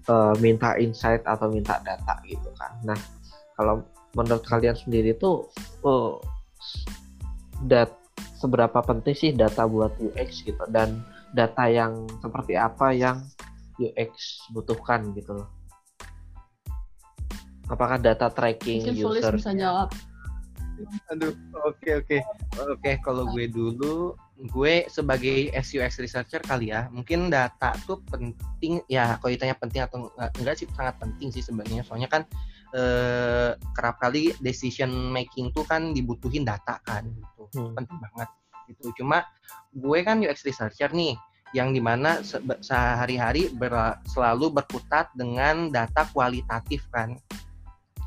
uh, 0.05 0.33
minta 0.37 0.77
insight 0.77 1.25
atau 1.25 1.49
minta 1.49 1.81
data 1.81 2.21
gitu 2.29 2.53
kan. 2.53 2.77
Nah, 2.85 2.99
kalau 3.57 3.81
menurut 4.13 4.45
kalian 4.45 4.77
sendiri 4.77 5.17
tuh 5.17 5.49
uh, 5.81 6.21
dat 7.65 7.89
seberapa 8.37 8.77
penting 8.85 9.17
sih 9.17 9.31
data 9.33 9.65
buat 9.65 9.97
UX 9.97 10.45
gitu 10.45 10.61
dan 10.69 11.01
data 11.33 11.65
yang 11.65 12.05
seperti 12.21 12.53
apa 12.55 12.93
yang 12.93 13.25
UX 13.81 14.45
butuhkan 14.53 15.11
gitu 15.17 15.41
loh. 15.41 15.49
Apakah 17.65 17.97
data 17.97 18.29
tracking 18.29 18.85
Mungkin 18.93 19.17
user 19.17 19.33
bisa 19.33 19.51
jawab. 19.57 19.89
Aduh, 21.09 21.33
oke 21.65 21.81
okay, 21.81 21.93
oke. 21.97 22.05
Okay. 22.05 22.21
Oke, 22.61 22.69
okay, 22.77 22.95
kalau 23.01 23.25
gue 23.33 23.49
dulu 23.49 24.13
gue 24.35 24.83
sebagai 24.91 25.47
SUX 25.55 26.03
researcher 26.03 26.43
kali 26.43 26.75
ya, 26.75 26.91
mungkin 26.91 27.31
data 27.31 27.71
tuh 27.87 28.03
penting 28.11 28.83
ya 28.91 29.15
kalau 29.23 29.31
ditanya 29.31 29.55
penting 29.55 29.81
atau 29.87 30.11
enggak, 30.11 30.31
enggak 30.35 30.55
sih 30.59 30.67
sangat 30.75 30.95
penting 30.99 31.31
sih 31.31 31.43
sebenarnya. 31.43 31.87
Soalnya 31.87 32.11
kan 32.11 32.27
eh, 32.75 33.55
kerap 33.71 33.95
kali 34.03 34.35
decision 34.43 34.91
making 35.15 35.55
tuh 35.55 35.63
kan 35.63 35.95
dibutuhin 35.95 36.43
data 36.43 36.83
kan 36.83 37.07
gitu. 37.07 37.47
Hmm. 37.55 37.73
Penting 37.79 37.97
banget 38.03 38.29
gitu. 38.67 38.91
Cuma 38.99 39.23
gue 39.71 39.99
kan 40.03 40.19
UX 40.19 40.43
researcher 40.43 40.91
nih 40.91 41.15
yang 41.55 41.71
di 41.71 41.79
mana 41.79 42.19
se 42.19 42.35
sehari-hari 42.59 43.47
ber 43.55 44.03
selalu 44.11 44.51
berkutat 44.51 45.07
dengan 45.15 45.71
data 45.71 46.03
kualitatif 46.11 46.83
kan 46.91 47.15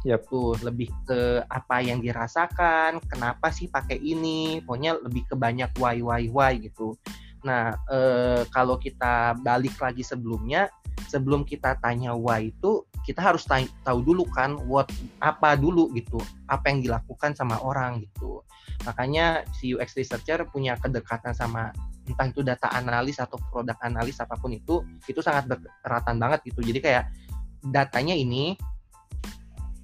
Yep. 0.07 0.31
Tuh 0.31 0.55
lebih 0.63 0.91
ke 1.07 1.43
apa 1.51 1.83
yang 1.83 1.99
dirasakan, 1.99 3.03
kenapa 3.11 3.51
sih 3.51 3.67
pakai 3.67 3.99
ini, 3.99 4.63
pokoknya 4.63 5.03
lebih 5.03 5.27
ke 5.27 5.35
banyak 5.35 5.75
why 5.83 5.99
why 5.99 6.23
why 6.31 6.55
gitu. 6.55 6.95
Nah 7.43 7.75
eh, 7.91 8.43
kalau 8.55 8.79
kita 8.79 9.35
balik 9.43 9.75
lagi 9.83 10.07
sebelumnya, 10.07 10.71
sebelum 11.11 11.43
kita 11.43 11.79
tanya 11.83 12.15
why 12.15 12.51
itu 12.51 12.87
kita 13.03 13.25
harus 13.25 13.49
tahu 13.49 13.99
dulu 14.05 14.29
kan 14.29 14.61
what 14.69 14.87
apa 15.19 15.57
dulu 15.57 15.91
gitu, 15.97 16.21
apa 16.47 16.71
yang 16.71 16.79
dilakukan 16.85 17.35
sama 17.35 17.59
orang 17.59 18.05
gitu. 18.05 18.45
Makanya 18.87 19.49
si 19.57 19.75
UX 19.75 19.99
researcher 19.99 20.45
punya 20.47 20.79
kedekatan 20.79 21.35
sama 21.35 21.75
entah 22.09 22.29
itu 22.29 22.41
data 22.41 22.73
analis 22.73 23.21
atau 23.21 23.37
produk 23.53 23.77
analis 23.85 24.17
apa 24.21 24.37
pun 24.37 24.53
itu, 24.55 24.81
itu 25.05 25.21
sangat 25.21 25.49
berkeratan 25.51 26.17
banget 26.17 26.41
gitu. 26.49 26.61
Jadi 26.65 26.81
kayak 26.81 27.05
datanya 27.69 28.17
ini 28.17 28.57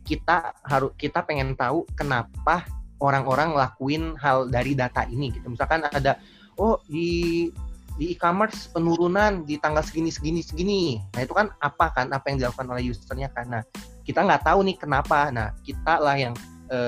kita 0.04 0.52
harus 0.68 0.92
kita 1.00 1.24
pengen 1.24 1.56
tahu 1.56 1.88
kenapa 1.96 2.64
orang-orang 3.00 3.56
ngelakuin 3.56 4.14
hal 4.20 4.46
dari 4.48 4.76
data 4.76 5.04
ini 5.08 5.32
gitu. 5.32 5.50
Misalkan 5.50 5.84
ada 5.88 6.20
oh 6.60 6.78
di 6.86 7.48
di 7.94 8.10
e-commerce 8.10 8.70
penurunan 8.74 9.46
di 9.46 9.54
tanggal 9.58 9.82
segini 9.82 10.10
segini 10.10 10.40
segini. 10.42 10.82
Nah 11.14 11.22
itu 11.22 11.34
kan 11.34 11.50
apa 11.62 11.94
kan 11.94 12.10
apa 12.10 12.26
yang 12.30 12.42
dilakukan 12.42 12.66
oleh 12.70 12.90
usernya 12.90 13.30
karena 13.30 13.62
kita 14.02 14.22
nggak 14.22 14.42
tahu 14.44 14.66
nih 14.66 14.76
kenapa. 14.78 15.30
Nah 15.30 15.54
kita 15.62 16.02
lah 16.02 16.16
yang 16.18 16.34
e, 16.68 16.78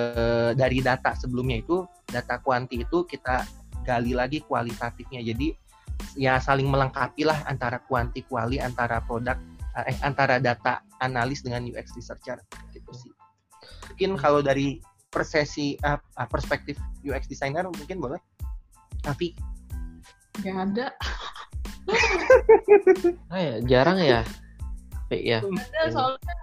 dari 0.58 0.82
data 0.82 1.14
sebelumnya 1.14 1.62
itu 1.62 1.86
data 2.10 2.42
kuanti 2.42 2.82
itu 2.82 3.06
kita 3.06 3.46
gali 3.86 4.12
lagi 4.18 4.42
kualitatifnya. 4.42 5.22
Jadi 5.22 5.54
ya 6.18 6.42
saling 6.42 6.66
melengkapi 6.66 7.22
lah 7.22 7.38
antara 7.46 7.78
kuanti 7.86 8.26
kuali 8.26 8.58
antara 8.58 9.00
produk 9.00 9.38
eh 9.76 9.98
antara 10.00 10.40
data 10.40 10.80
analis 11.04 11.44
dengan 11.44 11.62
UX 11.68 11.94
researcher. 11.94 12.40
Mungkin 13.96 14.20
kalau 14.20 14.44
dari 14.44 14.84
persesi 15.08 15.80
uh, 15.80 15.96
perspektif 16.28 16.76
UX 17.00 17.24
designer 17.24 17.64
mungkin 17.64 17.96
boleh. 17.96 18.20
Tapi 19.00 19.32
nggak 20.44 20.56
ada. 20.68 20.86
oh 23.32 23.40
ya, 23.48 23.56
jarang 23.64 23.96
ya. 23.96 24.20
ya. 25.08 25.40
Ada 25.40 25.96
soalnya 25.96 26.36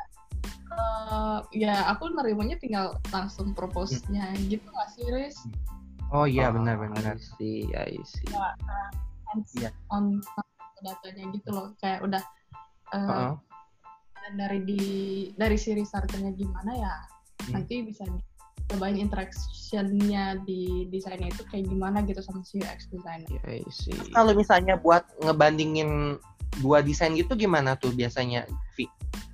uh, 0.74 1.40
ya 1.54 1.94
aku 1.94 2.10
nerimanya 2.10 2.58
tinggal 2.58 2.98
langsung 3.14 3.54
propose-nya 3.54 4.34
hmm. 4.34 4.50
gitu 4.50 4.66
nggak 4.66 4.90
sih, 4.98 5.06
Riz? 5.14 5.38
Oh 6.10 6.26
iya 6.26 6.50
benar 6.50 6.82
benar 6.82 7.22
sih, 7.38 7.70
ya 7.70 7.86
sih. 8.02 8.26
Ya, 9.62 9.70
on 9.94 10.18
datanya 10.82 11.30
gitu 11.38 11.50
loh, 11.54 11.70
kayak 11.78 12.02
udah 12.02 12.24
uh, 12.92 12.98
uh 12.98 13.14
-uh. 13.14 13.34
dan 14.26 14.34
dari 14.42 14.60
di 14.66 14.82
dari 15.38 15.56
si 15.56 15.78
researchernya 15.78 16.34
gimana 16.34 16.72
ya 16.74 16.94
hmm. 17.48 17.54
nanti 17.60 17.76
bisa 17.84 18.04
cobain 18.72 18.96
interactionnya 18.96 20.40
di 20.48 20.88
desainnya 20.90 21.30
itu 21.30 21.44
kayak 21.52 21.68
gimana 21.68 22.02
gitu 22.08 22.24
sama 22.24 22.42
si 22.48 22.64
UX 22.64 22.88
designer. 22.90 23.28
Yeah, 23.44 23.62
Kalau 24.16 24.32
misalnya 24.34 24.80
buat 24.80 25.04
ngebandingin 25.20 26.18
dua 26.64 26.86
desain 26.86 27.14
gitu 27.18 27.34
gimana 27.36 27.76
tuh 27.76 27.92
biasanya, 27.92 28.48
Vi? 28.78 28.88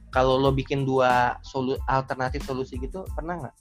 Kalau 0.10 0.42
lo 0.42 0.50
bikin 0.50 0.84
dua 0.90 1.38
solu 1.46 1.78
alternatif 1.86 2.42
solusi 2.44 2.82
gitu 2.82 3.06
pernah 3.14 3.46
nggak? 3.46 3.56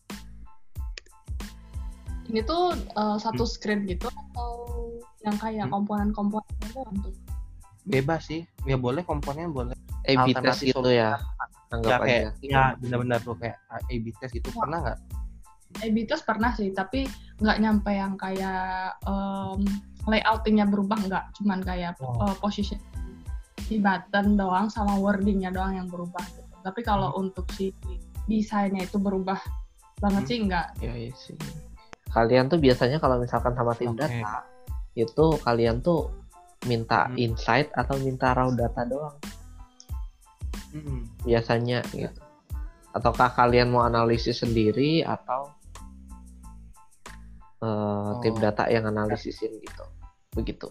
Ini 2.29 2.41
tuh 2.45 2.77
uh, 2.97 3.17
satu 3.21 3.45
hmm. 3.45 3.53
screen 3.53 3.81
gitu 3.89 4.09
atau 4.09 4.53
yang 5.25 5.37
kayak 5.37 5.69
hmm. 5.69 5.73
komponen-komponen 5.73 6.55
itu 6.65 6.81
untuk? 6.89 7.15
Bebas 7.89 8.29
sih, 8.29 8.45
ya 8.69 8.77
boleh 8.77 9.05
komponen 9.05 9.53
boleh. 9.53 9.77
A/B 10.09 10.33
test 10.41 10.65
gitu 10.65 10.89
ya. 10.89 11.21
Anggap 11.69 12.01
ya, 12.01 12.07
kayak, 12.07 12.23
aja. 12.25 12.49
Ya 12.49 12.63
benar-benar 12.81 13.19
tuh 13.21 13.37
kayak 13.37 13.57
A/B 13.71 14.05
test 14.17 14.35
itu 14.37 14.49
oh. 14.57 14.61
pernah 14.65 14.79
nggak? 14.89 14.99
A/B 15.85 15.97
test 16.09 16.25
pernah 16.25 16.51
sih, 16.57 16.73
tapi 16.73 17.05
nggak 17.45 17.59
nyampe 17.61 17.93
yang 17.93 18.17
kayak 18.17 18.97
um, 19.05 19.61
layoutingnya 20.09 20.65
berubah 20.65 20.99
nggak, 21.05 21.25
cuman 21.41 21.61
kayak 21.61 21.95
oh. 22.01 22.17
uh, 22.25 22.35
position 22.41 22.81
di 23.69 23.77
button 23.77 24.41
doang 24.41 24.73
sama 24.73 24.97
wordingnya 24.97 25.53
doang 25.53 25.77
yang 25.77 25.89
berubah. 25.93 26.25
Gitu. 26.25 26.49
Tapi 26.65 26.81
kalau 26.81 27.13
hmm. 27.13 27.21
untuk 27.29 27.45
si 27.53 27.69
desainnya 28.25 28.89
itu 28.89 28.97
berubah 28.97 29.37
banget 30.01 30.25
hmm. 30.25 30.31
sih 30.33 30.39
nggak. 30.49 30.67
Iya, 30.81 30.95
iya 30.97 31.13
sih. 31.13 31.37
Kalian 32.09 32.49
tuh 32.49 32.57
biasanya 32.57 32.97
kalau 32.97 33.21
misalkan 33.21 33.53
sama 33.53 33.77
tim 33.77 33.93
okay. 33.93 34.25
data 34.25 34.49
itu 34.97 35.27
kalian 35.45 35.85
tuh 35.85 36.11
minta 36.67 37.07
hmm. 37.07 37.21
insight 37.21 37.69
atau 37.77 37.95
minta 38.01 38.35
raw 38.35 38.49
data 38.51 38.83
doang 38.89 39.15
hmm. 40.75 41.25
biasanya 41.25 41.85
ya. 41.93 42.09
gitu 42.09 42.23
ataukah 42.97 43.31
kalian 43.37 43.71
mau 43.71 43.85
analisis 43.85 44.41
sendiri 44.43 45.05
atau 45.05 45.53
uh, 47.63 47.67
oh. 47.67 48.13
tim 48.25 48.35
data 48.41 48.67
yang 48.67 48.89
analisisin 48.89 49.53
gitu 49.61 49.85
begitu 50.35 50.69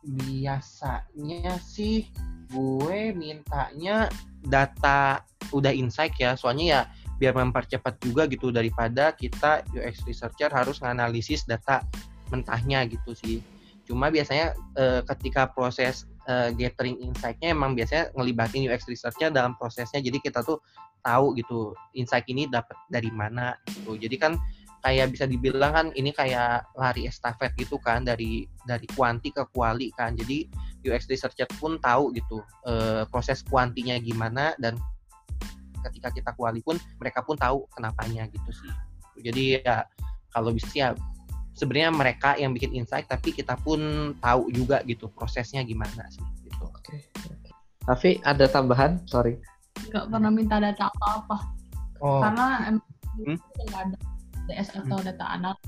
biasanya 0.00 1.60
sih 1.60 2.08
gue 2.50 3.12
mintanya 3.12 4.08
data 4.42 5.22
udah 5.52 5.70
insight 5.70 6.16
ya 6.16 6.34
soalnya 6.34 6.64
ya 6.66 6.80
biar 7.20 7.36
mempercepat 7.36 8.00
juga 8.00 8.24
gitu 8.26 8.48
daripada 8.48 9.12
kita 9.12 9.60
UX 9.76 10.02
researcher 10.08 10.48
harus 10.48 10.80
nganalisis 10.80 11.44
data 11.44 11.84
mentahnya 12.32 12.88
gitu 12.88 13.12
sih 13.12 13.44
cuma 13.84 14.08
biasanya 14.08 14.56
e, 14.72 15.04
ketika 15.04 15.52
proses 15.52 16.08
uh, 16.30 16.48
gathering 16.54 17.02
insight-nya 17.02 17.50
emang 17.50 17.74
biasanya 17.74 18.14
ngelibatin 18.14 18.70
UX 18.70 18.86
research-nya 18.86 19.34
dalam 19.34 19.58
prosesnya. 19.58 19.98
Jadi 19.98 20.22
kita 20.22 20.46
tuh 20.46 20.62
tahu 21.02 21.34
gitu 21.34 21.74
insight 21.98 22.28
ini 22.30 22.46
dapat 22.46 22.78
dari 22.86 23.10
mana 23.10 23.58
gitu. 23.66 23.98
Jadi 23.98 24.16
kan 24.20 24.38
kayak 24.80 25.12
bisa 25.12 25.28
dibilang 25.28 25.72
kan 25.76 25.86
ini 25.92 26.08
kayak 26.14 26.64
lari 26.72 27.04
estafet 27.04 27.52
gitu 27.60 27.76
kan 27.82 28.06
dari 28.06 28.48
dari 28.64 28.86
kuanti 28.94 29.34
ke 29.34 29.42
kuali 29.50 29.90
kan. 29.98 30.14
Jadi 30.14 30.46
UX 30.86 31.10
researcher 31.10 31.50
pun 31.58 31.76
tahu 31.82 32.14
gitu 32.16 32.40
uh, 32.64 33.04
proses 33.10 33.42
kuantinya 33.44 33.98
gimana 34.00 34.54
dan 34.62 34.78
ketika 35.88 36.12
kita 36.12 36.30
kuali 36.36 36.60
pun 36.60 36.76
mereka 37.00 37.24
pun 37.24 37.36
tahu 37.36 37.66
kenapanya 37.74 38.28
gitu 38.30 38.50
sih. 38.52 38.72
Jadi 39.20 39.60
ya 39.60 39.84
kalau 40.32 40.54
bisa 40.54 40.70
ya 40.72 40.88
sebenarnya 41.54 41.90
mereka 41.92 42.30
yang 42.38 42.54
bikin 42.54 42.72
insight 42.74 43.06
tapi 43.10 43.34
kita 43.34 43.58
pun 43.60 44.12
tahu 44.22 44.50
juga 44.54 44.80
gitu 44.86 45.10
prosesnya 45.12 45.62
gimana 45.66 46.06
sih 46.10 46.22
gitu. 46.46 46.64
Oke. 46.66 46.96
Okay. 46.96 47.00
Tapi 47.84 48.10
ada 48.22 48.46
tambahan, 48.46 49.02
sorry. 49.08 49.40
Gak 49.90 50.12
pernah 50.12 50.30
minta 50.30 50.60
data 50.60 50.92
apa-apa. 50.92 51.36
Oh. 52.00 52.20
Karena 52.20 52.46
emang 52.68 52.86
hmm? 53.18 53.36
nggak 53.66 53.82
ada 53.88 53.96
DS 54.48 54.68
atau 54.78 54.98
hmm. 55.00 55.06
data 55.10 55.24
analis. 55.26 55.64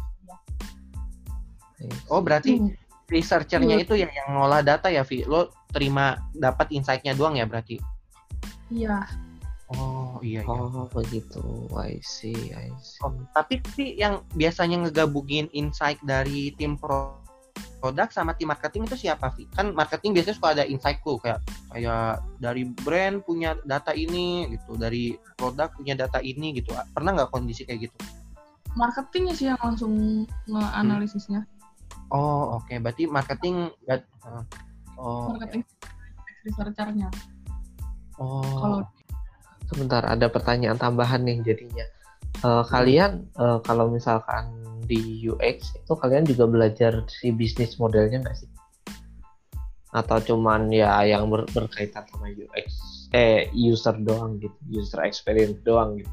Oh 2.07 2.23
berarti 2.23 2.63
hmm. 2.63 2.71
researchernya 3.11 3.77
hmm. 3.81 3.85
itu 3.85 3.95
ya 3.99 4.07
yang 4.07 4.39
ngolah 4.39 4.63
data 4.63 4.87
ya, 4.87 5.03
Vi? 5.03 5.27
Lo 5.27 5.51
terima 5.75 6.21
dapat 6.37 6.71
insight-nya 6.71 7.17
doang 7.19 7.35
ya 7.35 7.49
berarti? 7.49 7.83
Iya. 8.71 9.03
Oh 9.77 10.19
iya. 10.21 10.43
iya. 10.43 10.49
Oh 10.49 10.89
begitu. 10.91 11.69
I 11.77 12.01
see, 12.05 12.53
I 12.53 12.69
see. 12.81 13.01
Oh, 13.05 13.13
tapi 13.33 13.63
sih 13.73 13.97
yang 13.97 14.25
biasanya 14.37 14.89
ngegabungin 14.89 15.49
insight 15.57 16.01
dari 16.05 16.53
tim 16.57 16.77
pro 16.77 17.21
produk 17.83 18.07
sama 18.15 18.31
tim 18.39 18.47
marketing 18.47 18.87
itu 18.87 19.09
siapa 19.09 19.35
sih? 19.35 19.45
Kan 19.53 19.75
marketing 19.75 20.15
biasanya 20.15 20.37
suka 20.39 20.49
ada 20.55 20.65
insight 20.65 21.03
tuh 21.03 21.19
kayak 21.19 21.43
kayak 21.75 22.23
dari 22.39 22.63
brand 22.87 23.27
punya 23.27 23.59
data 23.67 23.91
ini 23.91 24.55
gitu, 24.55 24.79
dari 24.79 25.19
produk 25.35 25.75
punya 25.75 25.99
data 25.99 26.23
ini 26.23 26.55
gitu. 26.55 26.71
Pernah 26.95 27.19
nggak 27.19 27.31
kondisi 27.35 27.67
kayak 27.67 27.91
gitu? 27.91 27.97
Marketingnya 28.79 29.35
sih 29.35 29.47
yang 29.51 29.61
langsung 29.61 30.25
nge-analisisnya. 30.47 31.43
Hmm. 31.43 32.15
Oh 32.15 32.61
oke, 32.61 32.71
okay. 32.71 32.77
berarti 32.79 33.05
marketing. 33.11 33.69
Uh, 34.23 34.45
Oh, 35.03 35.35
marketing 35.35 35.67
researcher-nya. 36.47 37.09
oh. 38.23 38.45
Kalau 38.45 38.79
Sebentar, 39.73 40.05
ada 40.05 40.29
pertanyaan 40.29 40.77
tambahan 40.77 41.25
nih 41.25 41.41
jadinya. 41.41 41.89
Eh, 42.45 42.65
kalian 42.69 43.25
eh, 43.33 43.59
kalau 43.65 43.89
misalkan 43.89 44.53
di 44.85 45.25
UX 45.25 45.73
itu 45.73 45.93
kalian 45.97 46.29
juga 46.29 46.45
belajar 46.45 47.01
si 47.09 47.33
bisnis 47.33 47.81
modelnya 47.81 48.21
nggak 48.21 48.37
sih? 48.37 48.51
Atau 49.97 50.21
cuman 50.21 50.69
ya 50.69 51.01
yang 51.09 51.33
ber- 51.33 51.49
berkaitan 51.57 52.05
sama 52.13 52.29
UX, 52.29 52.69
eh 53.17 53.49
user 53.57 53.97
doang 53.97 54.37
gitu, 54.45 54.57
user 54.69 55.01
experience 55.09 55.57
doang 55.65 55.97
gitu. 55.97 56.13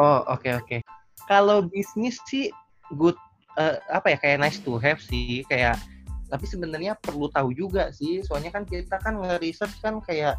Oh, 0.00 0.24
oke 0.24 0.48
oke. 0.48 0.80
Kalau 1.28 1.60
bisnis 1.68 2.16
sih 2.24 2.48
good 2.96 3.16
eh, 3.60 3.76
apa 3.92 4.16
ya 4.16 4.18
kayak 4.20 4.38
nice 4.40 4.60
to 4.64 4.80
have 4.80 5.00
sih 5.00 5.44
kayak 5.44 5.76
tapi 6.28 6.44
sebenarnya 6.48 6.96
perlu 6.98 7.28
tahu 7.30 7.52
juga 7.54 7.92
sih 7.94 8.24
soalnya 8.24 8.50
kan 8.50 8.64
kita 8.66 8.96
kan 8.98 9.20
nge-research 9.20 9.78
kan 9.84 10.00
kayak 10.02 10.34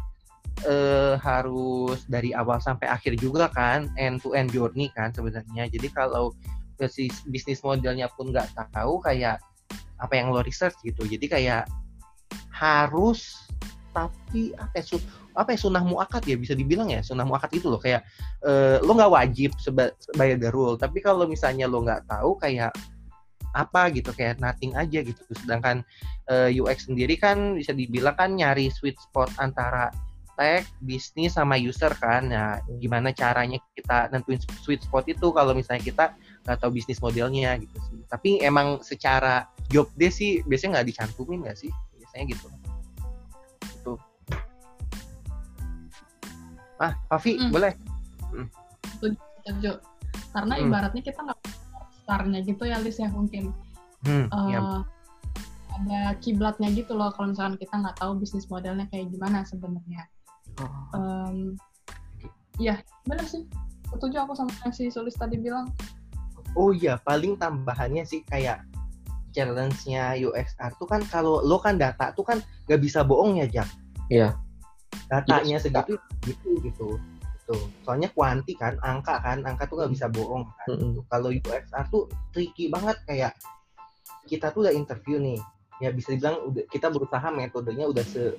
eh, 0.64 1.14
harus 1.20 2.04
dari 2.08 2.32
awal 2.32 2.58
sampai 2.58 2.88
akhir 2.88 3.18
juga 3.20 3.50
kan 3.52 3.90
end 4.00 4.22
to 4.24 4.32
end 4.32 4.50
journey 4.50 4.88
kan 4.94 5.12
sebenarnya. 5.12 5.68
Jadi 5.68 5.88
kalau 5.92 6.32
si 6.92 7.08
bisnis 7.28 7.64
modelnya 7.64 8.08
pun 8.12 8.32
nggak 8.32 8.52
tahu 8.72 9.00
kayak 9.00 9.40
apa 9.96 10.12
yang 10.12 10.32
lo 10.32 10.44
research 10.44 10.76
gitu. 10.84 11.04
Jadi 11.08 11.26
kayak 11.28 11.64
harus 12.52 13.46
tapi 13.96 14.52
apa 14.60 14.76
ya, 14.76 14.84
apa 15.36 15.48
ya 15.56 15.58
sunnah 15.60 15.80
muakat 15.80 16.28
ya 16.28 16.36
bisa 16.36 16.52
dibilang 16.52 16.92
ya 16.92 17.00
sunnah 17.00 17.24
muakat 17.24 17.56
itu 17.56 17.72
loh 17.72 17.80
kayak 17.80 18.04
eh, 18.44 18.76
lo 18.84 18.92
nggak 18.92 19.12
wajib 19.12 19.56
seba, 19.56 19.88
by 20.20 20.36
the 20.36 20.52
rule 20.52 20.76
tapi 20.76 21.00
kalau 21.00 21.24
misalnya 21.24 21.64
lo 21.64 21.80
nggak 21.80 22.04
tahu 22.04 22.36
kayak 22.36 22.76
apa 23.56 23.88
gitu 23.96 24.12
kayak 24.12 24.36
nothing 24.36 24.76
aja 24.76 25.00
gitu 25.00 25.16
sedangkan 25.32 25.80
eh, 26.28 26.52
UX 26.60 26.92
sendiri 26.92 27.16
kan 27.16 27.56
bisa 27.56 27.72
dibilang 27.72 28.12
kan 28.12 28.36
nyari 28.36 28.68
sweet 28.68 29.00
spot 29.00 29.32
antara 29.40 29.88
tech 30.36 30.68
bisnis 30.84 31.34
sama 31.34 31.56
user 31.56 31.90
kan 31.96 32.28
nah 32.28 32.60
gimana 32.78 33.10
caranya 33.10 33.56
kita 33.74 34.12
nentuin 34.12 34.38
sweet 34.60 34.84
spot 34.84 35.08
itu 35.08 35.32
kalau 35.32 35.56
misalnya 35.56 35.82
kita 35.82 36.04
nggak 36.44 36.58
tahu 36.60 36.76
bisnis 36.76 37.00
modelnya 37.00 37.56
gitu 37.58 37.76
sih 37.90 37.98
tapi 38.06 38.38
emang 38.44 38.84
secara 38.84 39.48
job 39.72 39.88
desk 39.96 40.20
sih 40.20 40.32
biasanya 40.46 40.78
nggak 40.80 40.88
dicantumin 40.92 41.40
nggak 41.42 41.58
sih 41.58 41.72
biasanya 41.98 42.24
gitu 42.36 42.46
itu 43.64 43.92
ah 46.76 46.92
Fafi 47.08 47.40
Hmm. 47.40 47.50
boleh 47.50 47.72
setuju. 49.46 49.78
Karena 50.34 50.54
Hmm. 50.58 50.64
ibaratnya 50.68 51.02
kita 51.06 51.20
nggak 51.22 51.38
startnya 52.02 52.40
gitu 52.42 52.62
ya 52.66 52.76
Lis 52.82 52.98
ya 52.98 53.08
mungkin. 53.08 53.54
hmm, 54.06 54.26
ya 54.52 54.60
ada 55.76 56.14
kiblatnya 56.22 56.70
gitu 56.72 56.94
loh 56.94 57.10
kalau 57.12 57.30
misalkan 57.34 57.58
kita 57.58 57.74
nggak 57.74 57.96
tahu 58.00 58.16
bisnis 58.18 58.46
modelnya 58.48 58.86
kayak 58.90 59.10
gimana 59.12 59.42
sebenarnya. 59.44 60.06
Em, 60.96 61.56
ya 62.56 62.80
benar 63.04 63.26
sih. 63.28 63.44
Setuju 63.92 64.16
aku 64.26 64.32
sama 64.34 64.52
yang 64.64 64.72
si 64.74 64.88
Sulis 64.88 65.14
tadi 65.14 65.38
bilang. 65.38 65.70
Oh 66.56 66.72
iya, 66.72 66.96
paling 67.04 67.36
tambahannya 67.36 68.02
sih 68.08 68.24
kayak 68.24 68.64
challenge-nya 69.36 70.16
UXR 70.16 70.72
tuh 70.80 70.88
kan 70.88 71.04
kalau 71.12 71.44
lo 71.44 71.60
kan 71.60 71.76
data 71.76 72.08
tuh 72.16 72.24
kan 72.24 72.40
gak 72.64 72.80
bisa 72.80 73.04
bohong 73.04 73.36
ya, 73.36 73.46
Jak. 73.60 73.68
Iya. 74.08 74.28
Datanya 75.12 75.60
Iya, 75.60 75.64
segitu 75.68 76.00
gitu 76.24 76.50
gitu. 76.64 76.88
Tuh. 77.46 77.64
Soalnya 77.84 78.10
kuanti 78.16 78.56
kan, 78.56 78.74
angka 78.80 79.20
kan, 79.20 79.44
angka 79.44 79.68
tuh 79.68 79.84
gak 79.84 79.92
bisa 79.92 80.08
bohong 80.08 80.48
kan. 80.48 80.66
Mm-mm. 80.72 80.90
Tuh, 80.98 81.04
Kalau 81.12 81.30
UXR 81.30 81.86
tuh 81.92 82.08
tricky 82.32 82.72
banget 82.72 82.96
kayak 83.04 83.36
kita 84.24 84.50
tuh 84.50 84.66
udah 84.66 84.74
interview 84.74 85.20
nih. 85.20 85.38
Ya 85.84 85.92
bisa 85.92 86.16
dibilang 86.16 86.40
udah 86.48 86.64
kita 86.72 86.88
berusaha 86.88 87.28
metodenya 87.28 87.84
udah 87.84 88.02
se 88.02 88.32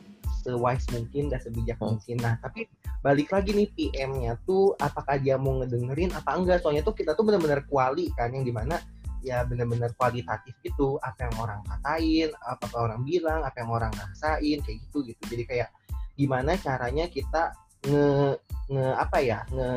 se-wise 0.47 0.87
mungkin, 0.95 1.27
udah 1.27 1.41
sebijak 1.43 1.77
Hmm. 1.83 1.99
mungkin. 1.99 2.15
Nah, 2.23 2.39
tapi 2.39 2.71
balik 3.03 3.35
lagi 3.35 3.51
nih 3.51 3.67
PM-nya 3.75 4.39
tuh 4.47 4.71
apakah 4.79 5.19
dia 5.19 5.35
mau 5.35 5.59
ngedengerin 5.59 6.15
apa 6.15 6.39
enggak 6.39 6.63
soalnya 6.63 6.87
tuh 6.87 6.95
kita 6.95 7.11
tuh 7.13 7.27
benar-benar 7.27 7.67
kuali 7.67 8.07
kan 8.15 8.31
yang 8.31 8.47
di 8.47 8.55
mana 8.55 8.79
ya 9.21 9.43
benar-benar 9.43 9.91
kualitatif 9.97 10.55
gitu 10.63 10.95
apa 11.01 11.27
yang 11.27 11.35
orang 11.41 11.59
katain 11.65 12.29
apa 12.47 12.63
yang 12.69 12.79
orang 12.79 13.01
bilang 13.03 13.41
apa 13.43 13.57
yang 13.59 13.71
orang 13.73 13.91
rasain 13.91 14.59
kayak 14.63 14.77
gitu 14.87 14.97
gitu 15.03 15.21
jadi 15.27 15.43
kayak 15.43 15.69
gimana 16.17 16.55
caranya 16.57 17.05
kita 17.09 17.53
nge, 17.85 18.37
nge 18.71 18.87
apa 18.97 19.17
ya 19.21 19.39
nge 19.53 19.71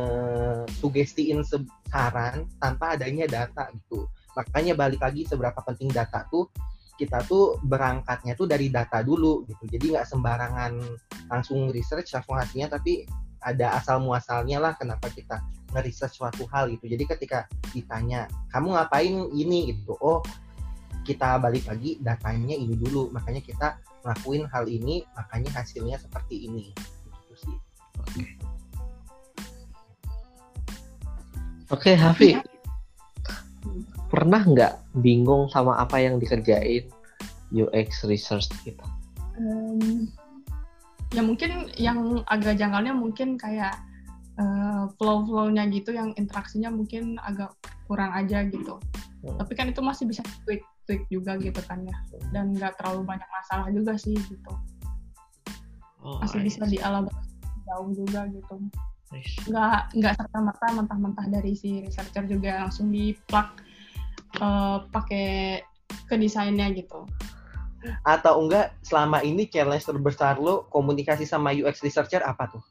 sugestiin 0.81 1.41
saran 1.91 2.49
tanpa 2.63 2.97
adanya 2.97 3.27
data 3.27 3.69
gitu 3.75 4.07
makanya 4.39 4.73
balik 4.79 5.01
lagi 5.03 5.27
seberapa 5.27 5.59
penting 5.61 5.91
data 5.91 6.25
tuh 6.31 6.49
kita 7.01 7.25
tuh 7.25 7.57
berangkatnya 7.65 8.37
tuh 8.37 8.45
dari 8.45 8.69
data 8.69 9.01
dulu 9.01 9.49
gitu. 9.49 9.65
Jadi 9.65 9.97
nggak 9.97 10.05
sembarangan 10.05 10.73
langsung 11.33 11.73
research 11.73 12.13
langsung 12.13 12.37
hasilnya 12.37 12.69
tapi 12.69 13.09
ada 13.41 13.73
asal 13.81 14.05
muasalnya 14.05 14.61
lah 14.61 14.77
kenapa 14.77 15.09
kita 15.09 15.41
nge-research 15.73 16.21
suatu 16.21 16.45
hal 16.53 16.69
gitu. 16.69 16.93
Jadi 16.93 17.09
ketika 17.09 17.49
ditanya 17.73 18.29
kamu 18.53 18.77
ngapain 18.77 19.17
ini? 19.33 19.73
gitu. 19.73 19.97
Oh 20.05 20.21
kita 21.09 21.41
balik 21.41 21.65
lagi 21.65 21.97
datanya 22.05 22.53
ini 22.53 22.77
dulu. 22.77 23.09
Makanya 23.17 23.41
kita 23.41 23.81
ngelakuin 24.05 24.45
hal 24.53 24.69
ini 24.69 25.01
makanya 25.17 25.57
hasilnya 25.57 25.97
seperti 25.97 26.45
ini. 26.45 26.69
Gitu 27.25 27.35
sih. 27.49 27.57
Oke, 31.71 31.95
Hafi. 31.95 32.60
Pernah 34.11 34.43
nggak 34.43 34.73
bingung 34.99 35.47
sama 35.53 35.79
apa 35.79 36.03
yang 36.03 36.19
dikerjain 36.19 36.91
UX 37.55 38.07
research 38.07 38.51
kita? 38.67 38.87
Em, 39.39 40.11
ya 41.15 41.23
mungkin 41.23 41.71
yang 41.79 42.23
agak 42.27 42.59
janggalnya 42.59 42.95
mungkin 42.95 43.39
kayak 43.39 43.75
eh, 44.41 44.85
flow-flow-nya 44.97 45.69
gitu 45.71 45.93
yang 45.95 46.15
interaksinya 46.17 46.73
mungkin 46.73 47.19
agak 47.23 47.55
kurang 47.91 48.15
aja 48.15 48.47
gitu. 48.47 48.79
Hmm. 49.21 49.37
Tapi 49.37 49.53
kan 49.53 49.67
itu 49.69 49.83
masih 49.85 50.09
bisa 50.09 50.25
tweak 50.47 50.65
tweak 50.89 51.05
juga 51.13 51.37
gitu 51.37 51.61
kan 51.67 51.85
ya. 51.85 51.97
Dan 52.33 52.57
nggak 52.57 52.81
terlalu 52.81 53.05
banyak 53.05 53.29
masalah 53.29 53.69
juga 53.71 53.95
sih 53.99 54.17
gitu. 54.17 54.53
Oh, 56.01 56.17
Masih 56.25 56.41
bisa 56.41 56.65
dielaborasi 56.65 57.37
jauh 57.69 57.91
juga 57.93 58.25
gitu. 58.33 58.57
Nggak 59.51 59.81
nggak 59.99 60.13
serta 60.17 60.39
merta 60.39 60.67
mentah-mentah 60.71 61.27
dari 61.27 61.59
si 61.59 61.83
researcher 61.83 62.25
juga 62.31 62.67
langsung 62.67 62.95
di 62.95 63.15
plug 63.27 63.49
eh, 64.39 64.79
pakai 64.91 65.29
ke 66.07 66.15
desainnya 66.15 66.71
gitu. 66.75 67.07
atau 68.05 68.45
enggak 68.45 68.77
selama 68.85 69.25
ini 69.25 69.49
challenge 69.49 69.89
terbesar 69.89 70.37
lo 70.37 70.69
komunikasi 70.69 71.25
sama 71.25 71.49
UX 71.49 71.81
researcher 71.81 72.21
apa 72.21 72.53
tuh? 72.53 72.63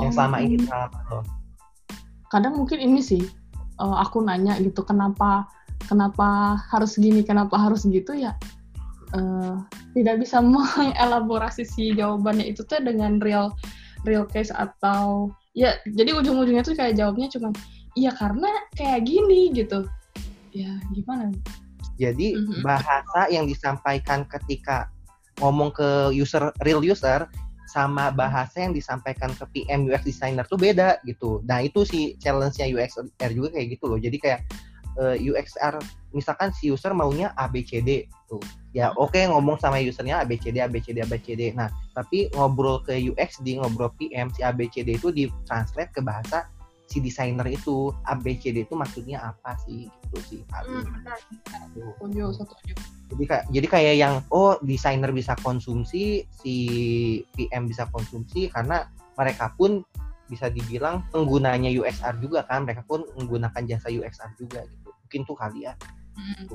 Yang 0.00 0.08
Oh, 0.08 0.14
selama 0.16 0.36
ini 0.40 0.56
pengalaman 0.64 1.04
lo 1.12 1.20
kadang 2.30 2.58
mungkin 2.58 2.78
ini 2.82 3.00
sih 3.02 3.22
eh, 3.80 3.96
aku 4.02 4.22
nanya 4.24 4.58
gitu 4.58 4.82
kenapa 4.82 5.46
kenapa 5.86 6.58
harus 6.72 6.98
gini 6.98 7.22
kenapa 7.22 7.54
harus 7.56 7.86
gitu 7.86 8.16
ya 8.16 8.34
eh, 9.14 9.54
tidak 9.96 10.20
bisa 10.20 10.42
mengelaborasi 10.44 11.64
si 11.64 11.94
jawabannya. 11.96 12.52
Itu 12.52 12.66
tuh 12.68 12.82
dengan 12.82 13.22
real 13.22 13.54
real 14.06 14.24
case 14.24 14.54
atau 14.54 15.34
ya 15.52 15.76
jadi 15.84 16.14
ujung-ujungnya 16.16 16.62
tuh 16.62 16.78
kayak 16.78 16.96
jawabnya 16.96 17.26
cuma 17.28 17.50
iya 17.98 18.12
karena 18.14 18.48
kayak 18.78 19.04
gini 19.04 19.50
gitu 19.52 19.84
ya 20.54 20.70
gimana 20.94 21.34
Jadi 21.96 22.36
Mhm. 22.36 22.60
bahasa 22.60 23.24
yang 23.32 23.48
disampaikan 23.48 24.28
ketika 24.28 24.92
ngomong 25.40 25.72
ke 25.72 26.12
user 26.12 26.52
real 26.60 26.84
user 26.84 27.24
sama 27.72 28.12
bahasa 28.12 28.68
yang 28.68 28.76
disampaikan 28.76 29.32
ke 29.32 29.44
PM 29.52 29.88
UX 29.88 30.04
designer 30.04 30.44
tuh 30.44 30.60
beda 30.60 31.00
gitu. 31.08 31.40
Nah 31.48 31.64
itu 31.64 31.88
sih 31.88 32.14
challenge-nya 32.20 32.68
UXR 32.68 33.30
juga 33.32 33.48
kayak 33.56 33.80
gitu 33.80 33.84
loh. 33.88 33.96
Jadi 33.96 34.16
kayak 34.20 34.40
eh, 34.96 35.16
UXR 35.24 35.76
misalkan 36.12 36.52
si 36.56 36.68
user 36.72 36.92
maunya 36.92 37.32
ABCD 37.36 38.08
tuh. 38.28 38.40
Ya 38.76 38.92
oke 38.92 39.16
ngomong 39.16 39.56
sama 39.56 39.80
usernya 39.80 40.20
ABCD 40.20 40.60
ABCD 40.60 41.00
ABCD. 41.00 41.56
Nah 41.56 41.72
tapi 41.96 42.28
ngobrol 42.36 42.84
ke 42.84 42.92
UX 42.92 43.40
di 43.40 43.56
ngobrol 43.56 43.88
PM 43.96 44.28
si 44.28 44.44
ABCD 44.44 45.00
itu 45.00 45.08
di-translate 45.08 45.96
ke 45.96 46.04
bahasa 46.04 46.44
si 46.84 47.00
desainer 47.00 47.48
itu 47.48 47.88
ABCD 48.04 48.68
itu 48.68 48.76
maksudnya 48.76 49.32
apa 49.32 49.56
sih 49.64 49.88
gitu 49.88 50.18
sih 50.28 50.40
paling. 50.52 50.84
Tuh. 51.72 51.96
setuju 52.04 52.36
setuju 52.36 52.74
Jadi 53.06 53.24
kayak 53.24 53.44
jadi 53.48 53.66
kayak 53.70 53.94
yang 53.96 54.14
oh 54.28 54.60
desainer 54.60 55.08
bisa 55.08 55.32
konsumsi, 55.40 56.28
si 56.28 56.54
PM 57.32 57.72
bisa 57.72 57.88
konsumsi 57.88 58.52
karena 58.52 58.92
mereka 59.16 59.56
pun 59.56 59.80
bisa 60.28 60.50
dibilang 60.50 61.06
penggunanya 61.14 61.70
UXR 61.70 62.18
juga 62.18 62.42
kan, 62.50 62.66
mereka 62.66 62.82
pun 62.82 63.06
menggunakan 63.14 63.62
jasa 63.62 63.88
UXR 63.94 64.34
juga 64.36 64.66
gitu. 64.66 64.90
Mungkin 64.90 65.20
tuh 65.24 65.38
kali 65.38 65.64
ya 65.64 65.74
Mm. 66.16 66.48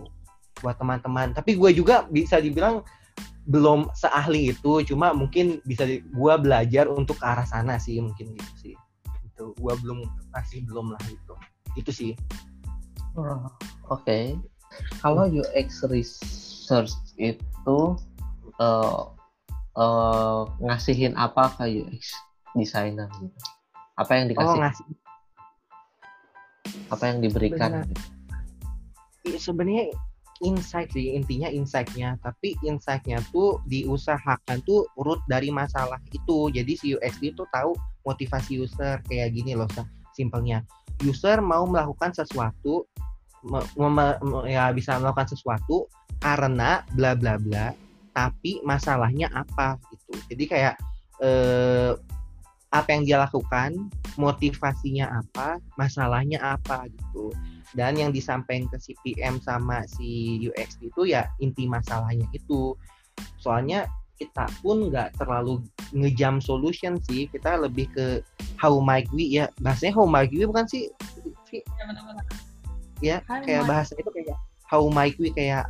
Buat 0.62 0.78
teman-teman. 0.78 1.34
Tapi 1.36 1.58
gue 1.58 1.74
juga 1.76 2.06
bisa 2.10 2.38
dibilang 2.40 2.86
belum 3.50 3.90
seahli 3.98 4.54
itu, 4.54 4.86
cuma 4.94 5.12
mungkin 5.18 5.60
bisa 5.66 5.84
di, 5.84 6.06
gue 6.06 6.34
belajar 6.38 6.86
untuk 6.88 7.18
ke 7.18 7.26
arah 7.26 7.46
sana 7.50 7.82
sih 7.82 7.98
mungkin 7.98 8.38
gitu 8.38 8.54
sih. 8.62 8.76
Itu 9.26 9.58
gue 9.58 9.74
belum 9.82 10.06
masih 10.32 10.64
belum 10.70 10.94
lah 10.94 11.02
gitu. 11.10 11.34
Itu 11.74 11.92
sih. 11.92 12.14
Oh, 13.18 13.50
Oke. 13.92 14.38
Kalau 15.04 15.28
UX 15.28 15.84
res- 15.92 16.42
research 16.72 16.96
itu 17.20 17.80
uh, 18.64 19.04
uh, 19.76 20.42
ngasihin 20.64 21.12
apa 21.20 21.52
ke 21.60 21.84
UX 21.84 22.16
designer 22.56 23.12
gitu? 23.20 23.40
Apa 24.00 24.12
yang 24.16 24.32
dikasih? 24.32 24.48
Oh, 24.48 24.56
ngasih. 24.56 24.88
Apa 26.88 27.04
yang 27.12 27.20
diberikan? 27.20 27.84
Benar. 27.84 27.88
Iya, 29.28 29.38
sebenarnya 29.38 29.92
insight 30.42 30.92
sih 30.94 31.14
intinya 31.16 31.48
insightnya. 31.48 32.18
Tapi 32.22 32.58
insightnya 32.66 33.22
tuh 33.30 33.62
diusahakan 33.70 34.62
tuh 34.66 34.86
root 35.00 35.22
dari 35.30 35.50
masalah 35.54 36.02
itu. 36.12 36.50
Jadi 36.52 36.74
si 36.78 36.88
UX 36.98 37.22
itu 37.22 37.46
tahu 37.54 37.78
motivasi 38.06 38.62
user 38.62 39.02
kayak 39.06 39.38
gini 39.38 39.54
loh 39.54 39.70
simpelnya 40.18 40.66
user 41.06 41.40
mau 41.40 41.64
melakukan 41.70 42.14
sesuatu 42.14 42.86
ya 44.46 44.70
bisa 44.70 45.02
melakukan 45.02 45.34
sesuatu 45.34 45.90
karena 46.22 46.86
bla 46.94 47.18
bla 47.18 47.42
bla 47.42 47.74
tapi 48.14 48.62
masalahnya 48.62 49.32
apa 49.34 49.80
gitu. 49.90 50.14
Jadi 50.30 50.44
kayak 50.46 50.76
eh, 51.24 51.94
apa 52.72 52.88
yang 52.96 53.04
dia 53.04 53.18
lakukan 53.20 53.92
motivasinya 54.16 55.12
apa 55.12 55.60
masalahnya 55.76 56.40
apa 56.40 56.88
gitu 56.88 57.36
dan 57.74 57.96
yang 57.96 58.12
disampaikan 58.12 58.68
ke 58.68 58.78
si 58.80 58.92
PM 59.04 59.40
sama 59.40 59.84
si 59.88 60.40
UX 60.44 60.80
itu 60.84 61.08
ya 61.08 61.28
inti 61.40 61.68
masalahnya 61.68 62.28
itu. 62.36 62.76
Soalnya 63.40 63.88
kita 64.20 64.46
pun 64.62 64.92
nggak 64.92 65.18
terlalu 65.18 65.64
ngejam 65.96 66.44
solution 66.44 67.00
sih. 67.08 67.26
Kita 67.32 67.58
lebih 67.58 67.88
ke 67.96 68.08
how 68.60 68.78
might 68.84 69.10
we 69.16 69.26
ya 69.26 69.50
bahasanya 69.64 69.98
how 69.98 70.06
might 70.06 70.30
we 70.30 70.46
bukan 70.46 70.68
sih 70.70 70.94
ya, 73.02 73.18
ya 73.26 73.42
kayak 73.42 73.66
bahasa 73.66 73.98
itu 73.98 74.10
kayak 74.14 74.38
how 74.70 74.86
might 74.94 75.18
we 75.18 75.34
kayak 75.34 75.66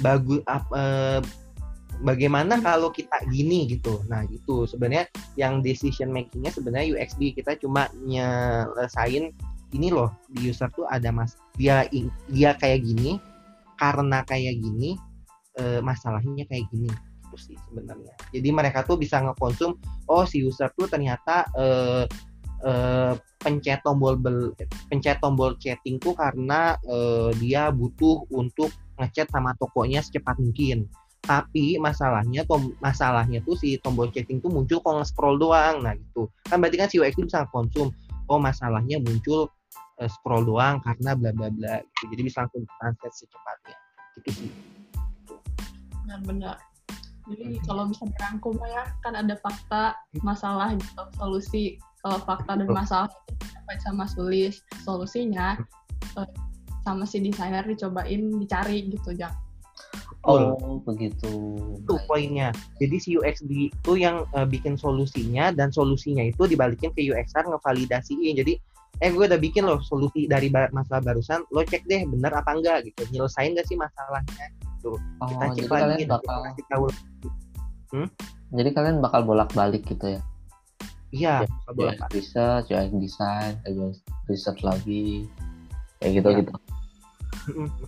bagus 0.00 0.40
uh, 0.48 1.20
bagaimana 2.00 2.58
kalau 2.64 2.88
kita 2.90 3.14
gini 3.30 3.68
gitu. 3.68 4.00
Nah 4.08 4.26
itu 4.26 4.64
sebenarnya 4.66 5.06
yang 5.36 5.60
decision 5.60 6.10
makingnya 6.10 6.50
sebenarnya 6.50 6.96
UXB 6.98 7.36
kita 7.36 7.60
cuma 7.60 7.92
nyelesain 8.02 9.36
ini 9.72 9.88
loh 9.88 10.12
di 10.28 10.48
user 10.52 10.68
tuh 10.72 10.84
ada 10.88 11.08
mas 11.08 11.36
dia 11.56 11.84
dia 12.28 12.50
kayak 12.56 12.84
gini 12.84 13.16
karena 13.80 14.22
kayak 14.28 14.60
gini 14.60 14.94
e, 15.58 15.80
masalahnya 15.80 16.44
kayak 16.46 16.68
gini 16.70 16.88
itu 17.32 17.36
sih 17.40 17.56
sebenarnya. 17.68 18.12
Jadi 18.28 18.48
mereka 18.52 18.84
tuh 18.84 19.00
bisa 19.00 19.24
ngekonsum 19.24 19.74
oh 20.12 20.24
si 20.28 20.44
user 20.44 20.68
tuh 20.76 20.86
ternyata 20.86 21.48
e, 21.56 21.66
e, 22.62 22.72
pencet 23.40 23.80
tombol 23.82 24.20
bel, 24.20 24.52
pencet 24.92 25.18
tombol 25.18 25.56
chatting 25.56 25.96
tuh 25.96 26.12
karena 26.12 26.76
e, 26.84 26.96
dia 27.40 27.72
butuh 27.72 28.28
untuk 28.30 28.68
ngechat 29.00 29.32
sama 29.32 29.56
tokonya 29.56 30.04
secepat 30.04 30.36
mungkin. 30.38 30.86
Tapi 31.22 31.78
masalahnya 31.78 32.42
tom 32.44 32.74
masalahnya 32.82 33.40
tuh 33.46 33.54
si 33.54 33.78
tombol 33.78 34.10
chatting 34.10 34.42
tuh 34.42 34.50
muncul 34.50 34.82
kalau 34.82 35.00
nge-scroll 35.00 35.40
doang 35.40 35.80
nah 35.80 35.96
gitu. 35.96 36.28
Kan 36.46 36.60
berarti 36.60 36.76
kan 36.76 36.88
si 36.90 36.96
UX 37.00 37.16
itu 37.16 37.26
bisa 37.26 37.48
konsum 37.48 37.94
oh 38.28 38.38
masalahnya 38.38 39.00
muncul 39.02 39.48
uh, 40.02 40.10
scroll 40.10 40.42
doang 40.42 40.82
karena 40.82 41.14
bla 41.14 41.30
bla 41.30 41.48
bla 41.54 41.78
gitu. 41.78 42.04
jadi 42.10 42.22
bisa 42.26 42.36
langsung 42.42 42.66
translate 42.82 43.14
secepatnya 43.14 43.76
gitu 44.18 44.30
sih 44.34 44.50
benar-benar 46.02 46.58
jadi 47.30 47.44
hmm. 47.54 47.62
kalau 47.70 47.86
bisa 47.86 48.04
dirangkum 48.18 48.58
ya 48.66 48.84
kan 49.06 49.14
ada 49.14 49.38
fakta 49.38 49.94
masalah 50.26 50.74
gitu 50.74 51.02
solusi 51.14 51.78
kalau 52.02 52.18
fakta 52.26 52.58
dan 52.58 52.66
masalah 52.66 53.06
itu 53.30 53.46
dapat 53.54 53.78
sama 53.86 54.04
tulis 54.10 54.58
solusinya 54.82 55.54
uh, 56.18 56.26
sama 56.82 57.06
si 57.06 57.22
desainer 57.22 57.62
dicobain 57.62 58.42
dicari 58.42 58.90
gitu 58.90 59.14
ya 59.14 59.30
Oh, 60.22 60.78
begitu. 60.86 61.58
Itu 61.82 61.98
poinnya. 62.06 62.54
Jadi 62.78 62.96
si 63.02 63.08
UXD 63.18 63.74
itu 63.74 63.92
yang 63.98 64.22
uh, 64.38 64.46
bikin 64.46 64.78
solusinya 64.78 65.50
dan 65.50 65.74
solusinya 65.74 66.22
itu 66.22 66.46
dibalikin 66.46 66.94
ke 66.94 67.02
UXR 67.10 67.50
ngevalidasiin. 67.50 68.38
Jadi 68.38 68.54
eh 69.02 69.10
gue 69.10 69.24
udah 69.26 69.40
bikin 69.42 69.66
loh 69.66 69.82
solusi 69.82 70.30
dari 70.30 70.46
masalah 70.48 71.02
barusan. 71.02 71.42
Lo 71.50 71.66
cek 71.66 71.82
deh 71.90 72.06
bener 72.06 72.30
apa 72.30 72.54
enggak 72.54 72.86
gitu. 72.86 73.02
Nyelesain 73.10 73.58
gak 73.58 73.66
sih 73.66 73.74
masalahnya 73.74 74.46
gitu. 74.54 74.94
Oh, 75.18 75.26
kita 75.26 75.44
cek 75.50 75.58
jadi 75.58 75.66
lagi 75.66 75.74
kalian 75.74 76.08
bakal 76.10 76.38
kita 76.54 76.70
tahu 76.70 76.84
hmm? 77.92 78.08
jadi 78.54 78.70
kalian 78.70 78.96
bakal 79.02 79.20
bolak 79.26 79.50
balik 79.58 79.82
gitu 79.90 80.06
ya? 80.18 80.20
Iya 81.12 81.34
ya, 81.44 81.48
bolak 81.74 81.98
balik 81.98 82.14
research 82.14 82.70
UX 82.70 82.90
design 82.94 83.52
UX 83.66 83.98
research 84.30 84.62
lagi. 84.62 85.26
Kayak 85.98 86.12
gitu 86.22 86.28
ya. 86.30 86.38
gitu. 86.38 86.52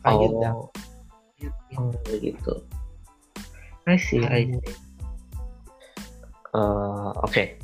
Oh. 0.02 0.18
gitu. 0.18 1.78
oh 1.78 2.16
gitu. 2.18 2.54
I 3.86 3.94
see 3.94 4.26
I 4.26 4.50
see. 4.50 4.74
Uh, 6.54 7.10
oke 7.22 7.30
okay. 7.30 7.58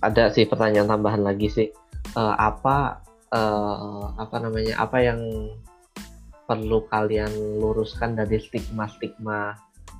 Ada 0.00 0.32
sih 0.32 0.48
pertanyaan 0.48 0.88
tambahan 0.88 1.22
lagi 1.24 1.48
sih. 1.52 1.68
Uh, 2.16 2.34
apa 2.40 3.04
uh, 3.36 4.16
apa 4.16 4.36
namanya 4.40 4.80
apa 4.80 4.98
yang 5.04 5.20
perlu 6.48 6.82
kalian 6.90 7.30
luruskan 7.62 8.18
dari 8.18 8.40
stigma-stigma 8.42 9.54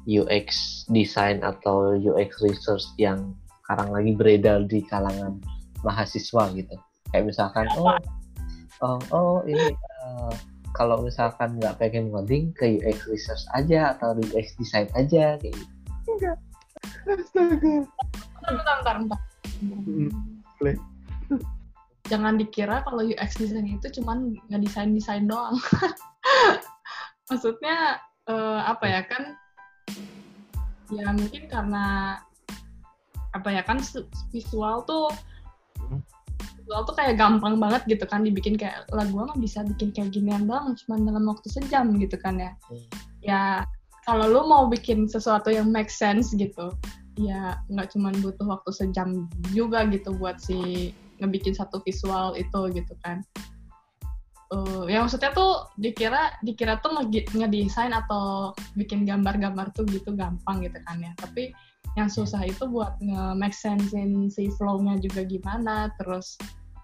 UX 0.08 0.82
design 0.90 1.44
atau 1.44 1.94
UX 1.94 2.42
research 2.42 2.88
yang 2.98 3.36
sekarang 3.62 3.94
lagi 3.94 4.12
beredar 4.16 4.66
di 4.66 4.82
kalangan 4.88 5.38
mahasiswa 5.84 6.50
gitu? 6.56 6.74
Kayak 7.12 7.24
misalkan 7.30 7.68
oh 7.78 7.94
oh, 8.82 8.98
oh 9.12 9.38
ini 9.44 9.70
uh, 10.02 10.34
kalau 10.74 11.04
misalkan 11.04 11.60
nggak 11.60 11.76
pengen 11.76 12.08
ngoding 12.10 12.50
ke 12.56 12.80
UX 12.80 13.04
research 13.06 13.44
aja 13.52 13.94
atau 13.94 14.16
UX 14.16 14.56
design 14.56 14.88
aja 14.96 15.36
kayak 15.38 15.54
gitu. 15.54 15.74
Enggak. 16.08 16.38
Astaga. 17.04 17.74
Bentar 18.40 18.74
bentar 18.80 18.96
bentar 19.04 19.29
boleh. 20.60 20.76
Jangan 22.08 22.40
dikira 22.40 22.82
kalau 22.82 23.06
UX 23.06 23.38
design 23.38 23.70
itu 23.70 24.00
cuman 24.00 24.34
ngedesain 24.50 24.90
desain 24.96 25.28
doang. 25.30 25.56
Maksudnya 27.30 28.02
uh, 28.26 28.60
apa 28.66 28.86
ya 28.88 29.02
kan 29.06 29.22
ya 30.90 31.06
mungkin 31.14 31.46
karena 31.46 32.18
apa 33.30 33.48
ya 33.54 33.62
kan 33.62 33.78
visual 34.34 34.82
tuh 34.90 35.06
visual 36.58 36.82
tuh 36.82 36.94
kayak 36.98 37.14
gampang 37.14 37.62
banget 37.62 37.86
gitu 37.86 38.02
kan 38.10 38.26
dibikin 38.26 38.58
kayak 38.58 38.90
lagu 38.90 39.14
mah 39.14 39.38
bisa 39.38 39.62
bikin 39.62 39.94
kayak 39.94 40.10
ginian 40.10 40.50
doang 40.50 40.74
cuma 40.82 40.98
dalam 40.98 41.30
waktu 41.30 41.46
sejam 41.46 41.94
gitu 41.98 42.18
kan 42.18 42.42
ya. 42.42 42.52
Hmm. 42.66 42.86
ya 43.22 43.42
kalau 44.02 44.26
lu 44.26 44.42
mau 44.50 44.66
bikin 44.66 45.06
sesuatu 45.06 45.54
yang 45.54 45.70
make 45.70 45.92
sense 45.92 46.34
gitu 46.34 46.74
ya 47.20 47.60
nggak 47.68 47.92
cuma 47.92 48.08
butuh 48.24 48.46
waktu 48.48 48.70
sejam 48.72 49.28
juga 49.52 49.84
gitu 49.92 50.16
buat 50.16 50.40
si 50.40 50.90
ngebikin 51.20 51.52
satu 51.52 51.84
visual 51.84 52.32
itu 52.36 52.60
gitu 52.72 52.94
kan. 53.04 53.20
Uh, 54.50 54.82
ya 54.90 55.06
maksudnya 55.06 55.30
tuh 55.30 55.70
dikira 55.78 56.34
dikira 56.42 56.82
tuh 56.82 57.06
ngedesain 57.06 57.94
atau 57.94 58.50
bikin 58.74 59.06
gambar-gambar 59.06 59.70
tuh 59.76 59.86
gitu 59.86 60.16
gampang 60.16 60.64
gitu 60.64 60.80
kan 60.88 60.98
ya. 60.98 61.12
Tapi 61.20 61.54
yang 61.98 62.10
susah 62.10 62.42
itu 62.46 62.66
buat 62.66 62.98
nge-make 62.98 63.54
sense 63.54 63.94
si 64.34 64.50
flow-nya 64.58 64.98
juga 64.98 65.22
gimana 65.26 65.90
terus 66.02 66.34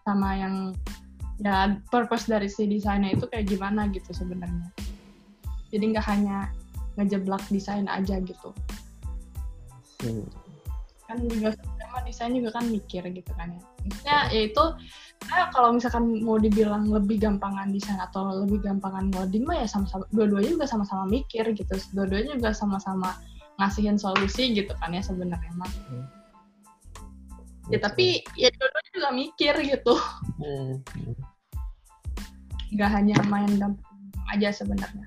sama 0.06 0.38
yang 0.38 0.54
ya 1.42 1.74
purpose 1.90 2.30
dari 2.30 2.46
si 2.46 2.70
desainnya 2.70 3.18
itu 3.18 3.26
kayak 3.26 3.50
gimana 3.50 3.90
gitu 3.90 4.14
sebenarnya. 4.14 4.70
Jadi 5.74 5.84
nggak 5.96 6.06
hanya 6.06 6.54
ngejeblak 6.96 7.42
desain 7.50 7.90
aja 7.90 8.22
gitu 8.22 8.54
hmm. 10.02 10.26
kan 11.06 11.16
juga 11.22 11.54
sama 11.54 11.98
desain 12.02 12.34
juga 12.34 12.50
kan 12.58 12.66
mikir 12.66 13.02
gitu 13.14 13.30
kan 13.38 13.54
ya. 13.54 13.62
Maksudnya 13.86 14.18
ya 14.34 14.40
itu 14.50 14.64
nah, 15.30 15.46
kalau 15.54 15.70
misalkan 15.78 16.18
mau 16.26 16.36
dibilang 16.36 16.90
lebih 16.90 17.22
gampangan 17.22 17.70
desain 17.70 17.96
atau 18.02 18.42
lebih 18.42 18.66
gampangan 18.66 19.14
ngoding 19.14 19.46
mah 19.46 19.62
ya 19.62 19.68
sama-sama 19.70 20.02
dua-duanya 20.10 20.50
juga 20.58 20.66
sama-sama 20.66 21.04
mikir 21.06 21.46
gitu. 21.54 21.74
Dua-duanya 21.94 22.34
juga 22.34 22.50
sama-sama 22.50 23.14
ngasihin 23.62 23.96
solusi 23.96 24.50
gitu 24.52 24.74
kan 24.82 24.92
ya 24.92 25.02
sebenarnya 25.02 25.52
mah. 25.54 25.70
Hmm. 25.88 26.06
ya 27.66 27.82
tapi 27.82 28.22
ya 28.38 28.50
dua-duanya 28.50 28.90
juga 28.94 29.10
mikir 29.14 29.54
gitu. 29.62 29.94
Hmm. 30.42 30.72
nggak 32.74 32.90
hanya 32.90 33.16
main 33.30 33.50
gampang 33.56 33.94
aja 34.34 34.50
sebenarnya. 34.50 35.06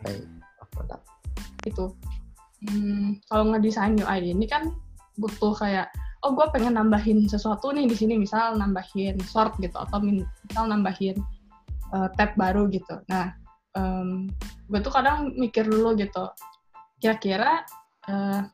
Baik 0.00 0.34
itu 1.64 1.84
hmm, 2.70 3.24
kalau 3.28 3.52
ngedesain 3.52 3.96
UI 3.98 4.32
ini 4.32 4.46
kan 4.48 4.72
butuh 5.20 5.54
kayak 5.54 5.88
oh 6.24 6.32
gue 6.32 6.46
pengen 6.50 6.80
nambahin 6.80 7.28
sesuatu 7.28 7.70
nih 7.70 7.84
di 7.84 7.96
sini 7.96 8.16
misal 8.16 8.56
nambahin 8.56 9.20
short 9.28 9.54
gitu 9.60 9.76
atau 9.76 10.00
misal 10.00 10.64
nambahin 10.66 11.20
uh, 11.92 12.08
tab 12.16 12.32
baru 12.34 12.66
gitu. 12.72 12.98
Nah 13.12 13.36
um, 13.76 14.32
gue 14.72 14.80
tuh 14.80 14.92
kadang 14.92 15.36
mikir 15.36 15.68
dulu 15.68 15.92
gitu 16.00 16.32
kira-kira 16.98 17.68
uh, 18.08 18.48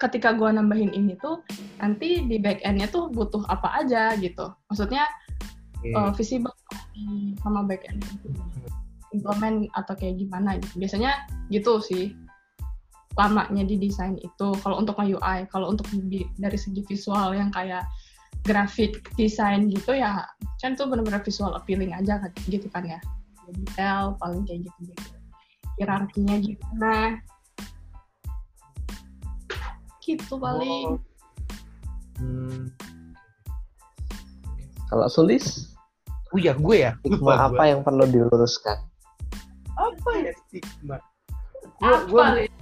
ketika 0.00 0.32
gue 0.32 0.48
nambahin 0.48 0.96
ini 0.96 1.12
tuh 1.20 1.44
nanti 1.76 2.24
di 2.24 2.40
back 2.40 2.64
endnya 2.64 2.88
tuh 2.88 3.12
butuh 3.12 3.44
apa 3.52 3.84
aja 3.84 4.16
gitu. 4.16 4.48
Maksudnya 4.72 5.04
okay. 5.76 5.92
uh, 5.92 6.08
eh, 6.08 6.12
visible 6.16 6.56
sama 7.44 7.64
back 7.68 7.84
end 7.84 8.00
implement 9.12 9.68
atau 9.76 9.92
kayak 9.92 10.16
gimana 10.16 10.56
gitu. 10.56 10.80
Biasanya 10.80 11.12
gitu 11.52 11.84
sih 11.84 12.16
lamanya 13.18 13.66
di 13.66 13.76
desain 13.78 14.14
itu 14.22 14.48
kalau 14.62 14.78
untuk 14.78 14.98
UI 15.02 15.46
kalau 15.50 15.74
untuk 15.74 15.86
di, 16.06 16.22
dari 16.38 16.58
segi 16.58 16.86
visual 16.86 17.34
yang 17.34 17.50
kayak 17.50 17.82
grafik 18.46 19.02
desain 19.18 19.66
gitu 19.68 19.98
ya 19.98 20.22
kan 20.62 20.78
tuh 20.78 20.86
benar-benar 20.86 21.20
visual 21.26 21.52
appealing 21.58 21.90
aja 21.90 22.22
kan 22.22 22.30
gitu 22.46 22.66
kan 22.70 22.86
ya 22.86 23.00
detail 23.50 24.14
paling 24.22 24.46
kayak 24.46 24.62
gitu 24.62 24.94
gitu 24.94 25.10
hierarkinya 25.82 26.38
gimana 26.38 27.18
gitu 30.04 30.34
paling 30.38 30.98
Oh. 32.20 32.26
Hmm. 32.26 32.68
Kalau 34.92 35.08
Sulis, 35.08 35.72
Oh 36.30 36.38
ya 36.38 36.54
gue 36.54 36.76
ya. 36.84 36.92
stigma 37.02 37.32
Lupa 37.32 37.34
apa 37.48 37.62
yang 37.64 37.80
perlu 37.80 38.04
diluruskan? 38.06 38.78
apa 39.80 40.10
ya 40.20 40.32
stigma 40.46 40.96
gue 41.80 41.88
apa 41.88 42.04
gue 42.06 42.24
Lin? 42.36 42.52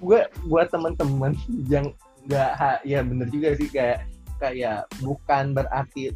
Gue 0.00 0.20
buat 0.48 0.68
teman-teman 0.68 1.32
yang 1.68 1.92
nggak 2.26 2.82
ya 2.82 3.00
bener 3.06 3.28
juga 3.30 3.54
sih 3.54 3.70
kayak 3.70 4.04
kayak 4.42 4.84
bukan 5.00 5.56
berarti 5.56 6.12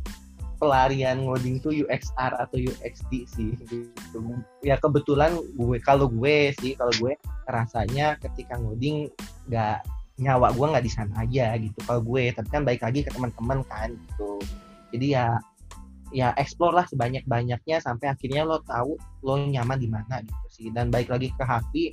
pelarian 0.60 1.24
ngoding 1.24 1.56
tuh 1.64 1.72
UXR 1.72 2.36
atau 2.36 2.60
UXD 2.60 3.24
sih 3.24 3.56
gitu. 3.56 4.20
ya 4.60 4.76
kebetulan 4.76 5.32
gue 5.56 5.80
kalau 5.80 6.04
gue 6.12 6.52
sih 6.60 6.76
kalau 6.76 6.92
gue 7.00 7.16
rasanya 7.48 8.20
ketika 8.20 8.60
ngoding 8.60 9.08
nggak 9.48 9.80
nyawa 10.20 10.52
gue 10.52 10.66
nggak 10.68 10.84
di 10.84 10.92
sana 10.92 11.24
aja 11.24 11.56
gitu. 11.56 11.80
Kalau 11.88 12.04
gue 12.04 12.28
tapi 12.36 12.48
kan 12.52 12.62
baik 12.62 12.84
lagi 12.84 13.00
ke 13.08 13.10
teman-teman 13.10 13.64
kan 13.66 13.88
gitu. 13.96 14.36
Jadi 14.92 15.16
ya 15.16 15.40
ya 16.12 16.36
explore 16.36 16.76
lah 16.76 16.84
sebanyak 16.84 17.24
banyaknya 17.24 17.80
sampai 17.80 18.12
akhirnya 18.12 18.44
lo 18.44 18.60
tahu 18.68 19.00
lo 19.24 19.40
nyaman 19.40 19.80
di 19.80 19.88
mana 19.88 20.20
gitu 20.20 20.46
sih. 20.52 20.68
Dan 20.68 20.92
baik 20.92 21.08
lagi 21.08 21.32
ke 21.32 21.40
Hafi 21.40 21.88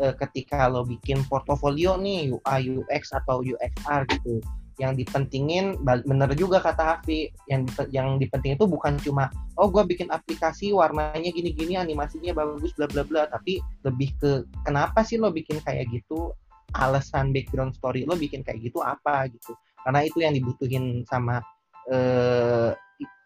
eh, 0.00 0.14
ketika 0.18 0.68
lo 0.70 0.86
bikin 0.86 1.22
portofolio 1.26 1.98
nih 1.98 2.32
UI 2.32 2.82
UX 2.82 3.12
atau 3.12 3.42
UXR 3.42 4.06
gitu 4.08 4.42
yang 4.80 4.96
dipentingin 4.96 5.76
bener 5.84 6.32
juga 6.32 6.58
kata 6.64 6.96
Hafi 6.96 7.28
yang 7.46 7.68
yang 7.92 8.16
dipentingin 8.16 8.56
itu 8.56 8.64
bukan 8.64 8.96
cuma 9.04 9.28
oh 9.60 9.68
gue 9.68 9.84
bikin 9.84 10.08
aplikasi 10.08 10.72
warnanya 10.72 11.28
gini-gini 11.28 11.76
animasinya 11.76 12.32
bagus 12.32 12.72
bla 12.74 12.88
bla 12.88 13.04
bla 13.04 13.22
tapi 13.28 13.60
lebih 13.84 14.16
ke 14.16 14.48
kenapa 14.64 15.04
sih 15.04 15.20
lo 15.20 15.28
bikin 15.28 15.60
kayak 15.60 15.92
gitu? 15.92 16.32
Alasan 16.72 17.36
background 17.36 17.76
story 17.76 18.08
lo 18.08 18.16
bikin 18.16 18.40
kayak 18.40 18.64
gitu 18.64 18.80
apa 18.80 19.28
gitu? 19.28 19.52
Karena 19.84 20.08
itu 20.08 20.24
yang 20.24 20.32
dibutuhin 20.32 21.04
sama 21.04 21.44
eh, 21.92 22.72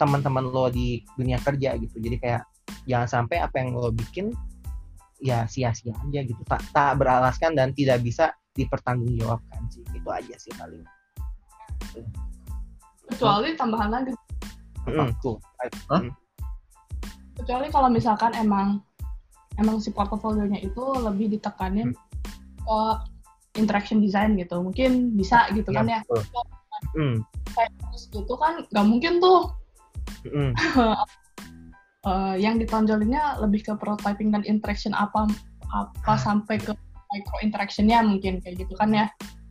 teman-teman 0.03 0.51
lo 0.51 0.67
di 0.67 1.07
dunia 1.15 1.39
kerja 1.39 1.79
gitu. 1.79 1.97
Jadi 2.03 2.17
kayak 2.19 2.43
jangan 2.91 3.07
sampai 3.07 3.39
apa 3.39 3.63
yang 3.63 3.79
lo 3.79 3.95
bikin 3.95 4.35
ya 5.21 5.49
sia-sia 5.49 5.93
aja 5.93 6.21
gitu. 6.25 6.43
Tak 6.47 6.63
tak 6.73 7.01
beralaskan 7.01 7.57
dan 7.57 7.73
tidak 7.73 8.03
bisa 8.05 8.33
dipertanggungjawabkan 8.57 9.63
sih. 9.73 9.85
Itu 9.93 10.09
aja 10.13 10.35
sih 10.37 10.53
paling. 10.57 10.83
Kecuali 13.07 13.55
tambahan 13.55 13.91
lagi. 13.93 14.13
Mm, 14.87 15.11
tuh. 15.19 15.37
Hah? 15.91 16.03
kecuali 17.37 17.69
kalau 17.69 17.93
misalkan 17.93 18.33
emang 18.33 18.81
emang 19.61 19.77
si 19.77 19.93
portofolionya 19.93 20.57
itu 20.65 20.83
lebih 21.05 21.37
ditekanin 21.37 21.93
ke 22.65 22.81
interaction 23.61 24.01
design 24.01 24.37
gitu. 24.41 24.61
Mungkin 24.61 25.17
bisa 25.17 25.49
gitu 25.53 25.69
kan 25.73 25.89
ya. 25.89 26.01
Betul. 26.09 26.25
Mm, 26.97 27.17
kayak 27.57 27.73
terus 27.73 28.05
gitu 28.13 28.35
kan 28.37 28.65
nggak 28.69 28.87
mungkin 28.89 29.13
tuh. 29.21 29.53
Mm, 30.29 30.53
eh, 32.07 32.35
yang 32.41 32.57
ditonjolinnya 32.63 33.43
lebih 33.43 33.67
ke 33.67 33.73
prototyping 33.75 34.31
dan 34.31 34.47
interaction 34.47 34.95
apa 34.95 35.27
apa 35.75 36.15
sampai 36.15 36.63
ke 36.63 36.73
micro 37.11 37.37
interactionnya 37.43 38.03
mungkin 38.07 38.39
kayak 38.41 38.63
gitu 38.63 38.75
kan 38.79 38.95
ya. 38.95 39.07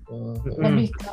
Hmm, 0.06 0.38
mm. 0.38 0.62
lebih 0.62 0.88
ke 0.94 1.12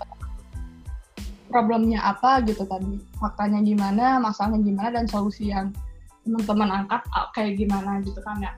problemnya 1.53 2.01
apa 2.01 2.41
gitu 2.49 2.65
tadi 2.65 2.97
faktanya 3.21 3.61
gimana 3.61 4.17
masalahnya 4.17 4.65
gimana 4.65 4.89
dan 5.01 5.05
solusi 5.05 5.53
yang 5.53 5.69
teman-teman 6.25 6.85
angkat 6.85 7.05
ah, 7.13 7.29
kayak 7.37 7.61
gimana 7.61 8.01
gitu 8.01 8.21
kan 8.25 8.41
ya. 8.41 8.53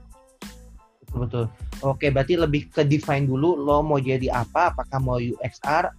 Betul. 1.15 1.47
Oke 1.83 2.11
berarti 2.11 2.35
lebih 2.35 2.71
ke 2.71 2.83
define 2.83 3.27
dulu 3.27 3.55
lo 3.55 3.83
mau 3.83 3.99
jadi 4.03 4.31
apa 4.35 4.75
apakah 4.75 4.99
mau 4.99 5.19
UXR 5.19 5.91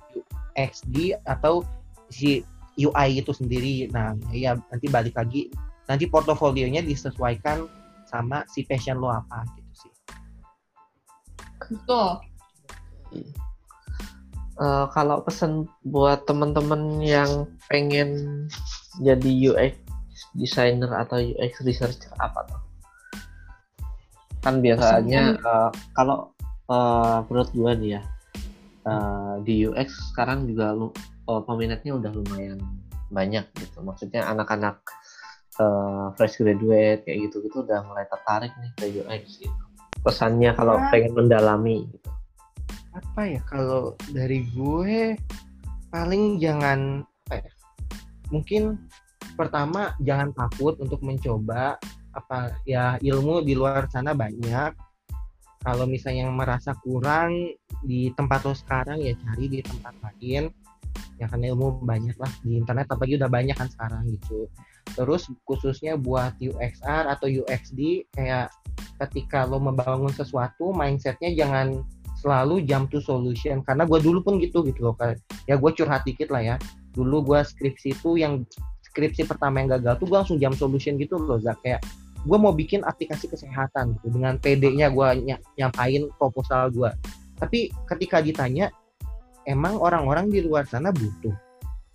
UXD 0.56 1.19
atau 1.24 1.63
si 2.12 2.43
UI 2.76 3.24
itu 3.24 3.32
sendiri. 3.32 3.88
Nah 3.91 4.15
ya 4.36 4.60
nanti 4.71 4.88
balik 4.91 5.15
lagi 5.15 5.52
nanti 5.86 6.10
portofolionya 6.10 6.82
disesuaikan 6.82 7.65
sama 8.06 8.45
si 8.50 8.65
passion 8.65 8.98
lo 9.02 9.10
apa 9.10 9.45
gitu 9.58 9.74
sih 9.86 9.93
betul 11.69 12.21
Eh, 14.56 14.86
kalau 14.95 15.19
pesan 15.19 15.67
buat 15.84 16.24
teman-teman 16.24 17.04
yang 17.04 17.43
pengen 17.67 18.48
jadi 19.04 19.52
UX 19.52 19.76
designer 20.32 20.88
atau 20.95 21.19
UX 21.19 21.60
researcher 21.67 22.08
apa 22.24 22.48
tuh? 22.48 22.62
Kan 24.39 24.63
biasanya 24.63 25.36
eh, 25.36 25.69
kalau 25.91 26.32
eh, 26.71 27.17
menurut 27.28 27.52
gue 27.52 27.71
nih 27.84 27.89
ya 28.00 28.02
eh, 28.88 29.34
di 29.43 29.67
UX 29.67 30.15
sekarang 30.15 30.48
juga 30.48 30.71
lu, 30.71 30.88
eh, 31.28 31.41
peminatnya 31.43 31.91
udah 32.00 32.12
lumayan 32.15 32.63
banyak 33.12 33.43
gitu. 33.60 33.84
Maksudnya 33.84 34.24
anak-anak 34.24 34.80
eh, 35.55 36.05
fresh 36.15 36.39
graduate 36.39 37.03
kayak 37.03 37.17
gitu-gitu 37.27 37.63
udah 37.63 37.79
mulai 37.83 38.05
tertarik 38.05 38.51
nih 38.57 38.71
ke 38.75 38.85
UX 38.99 39.23
gitu. 39.39 39.61
Pesannya 40.01 40.53
kalau 40.53 40.77
Ah. 40.77 40.89
pengen 40.89 41.13
mendalami 41.13 41.87
gitu. 41.89 42.09
apa 42.95 43.27
ya 43.27 43.43
kalau 43.43 43.91
dari 44.07 44.47
gue 44.55 45.19
paling 45.91 46.39
jangan 46.39 47.03
apa 47.27 47.43
ya, 47.43 47.51
mungkin 48.31 48.79
pertama 49.35 49.91
jangan 49.99 50.31
takut 50.31 50.79
untuk 50.79 51.03
mencoba 51.03 51.75
apa 52.11 52.55
ya 52.63 52.95
ilmu 53.03 53.43
di 53.43 53.51
luar 53.51 53.91
sana 53.91 54.15
banyak 54.15 54.71
kalau 55.59 55.83
misalnya 55.83 56.23
yang 56.23 56.39
merasa 56.39 56.71
kurang 56.79 57.51
di 57.83 58.15
tempat 58.15 58.47
lo 58.47 58.55
sekarang 58.55 59.03
ya 59.03 59.11
cari 59.19 59.45
di 59.51 59.59
tempat 59.59 59.91
lain 59.99 60.47
ya 61.19 61.27
karena 61.27 61.51
ilmu 61.51 61.83
banyak 61.83 62.15
lah 62.15 62.31
di 62.47 62.55
internet 62.55 62.87
apalagi 62.87 63.19
udah 63.19 63.27
banyak 63.27 63.59
kan 63.59 63.67
sekarang 63.67 64.07
gitu 64.07 64.47
terus 64.93 65.28
khususnya 65.50 65.98
buat 65.98 66.38
UXR 66.38 67.10
atau 67.10 67.26
UXD 67.26 68.06
kayak 68.13 68.54
ketika 69.02 69.50
lo 69.50 69.58
membangun 69.58 70.13
sesuatu 70.13 70.71
mindsetnya 70.71 71.34
jangan 71.34 71.82
selalu 72.21 72.63
jump 72.63 72.93
to 72.93 73.02
solution. 73.02 73.65
Karena 73.65 73.84
gue 73.84 74.00
dulu 74.00 74.21
pun 74.21 74.38
gitu 74.38 74.62
gitu 74.65 74.91
loh 74.91 74.95
Kayak- 74.95 75.21
ya 75.50 75.58
gue 75.58 75.71
curhat 75.74 76.06
dikit 76.06 76.30
lah 76.32 76.41
ya. 76.41 76.56
Dulu 76.95 77.34
gue 77.34 77.39
skripsi 77.43 77.98
itu 77.98 78.21
yang 78.21 78.45
skripsi 78.91 79.28
pertama 79.28 79.60
yang 79.62 79.76
gagal 79.78 80.00
tuh 80.00 80.08
gue 80.08 80.17
langsung 80.17 80.39
jump 80.39 80.56
solution 80.56 80.95
gitu 80.95 81.19
loh 81.19 81.41
Zak. 81.41 81.60
Kayak 81.65 81.84
gue 82.26 82.38
mau 82.39 82.56
bikin 82.56 82.82
aplikasi 82.82 83.30
kesehatan 83.30 84.00
gitu 84.00 84.15
dengan 84.15 84.41
PD-nya 84.41 84.89
gue 84.89 85.08
ny- 85.21 85.43
nyampain 85.62 86.10
proposal 86.17 86.74
gue 86.74 86.89
tapi 87.36 87.71
ketika 87.91 88.24
ditanya 88.24 88.71
emang 89.45 89.78
orang-orang 89.78 90.32
di 90.32 90.39
luar 90.41 90.63
sana 90.65 90.89
butuh? 90.95 91.36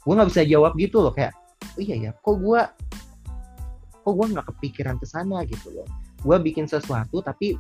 Gue 0.05 0.13
nggak 0.17 0.31
bisa 0.33 0.43
jawab 0.45 0.77
gitu 0.77 1.01
loh 1.01 1.13
kayak 1.13 1.33
iya 1.79 1.97
ya 1.99 2.11
kok 2.17 2.41
gue 2.41 2.63
kok 4.01 4.13
gue 4.17 4.27
nggak 4.33 4.47
kepikiran 4.57 4.97
ke 4.97 5.07
sana 5.07 5.45
gitu 5.47 5.71
loh. 5.71 5.87
Gue 6.25 6.37
bikin 6.41 6.67
sesuatu 6.67 7.21
tapi 7.21 7.57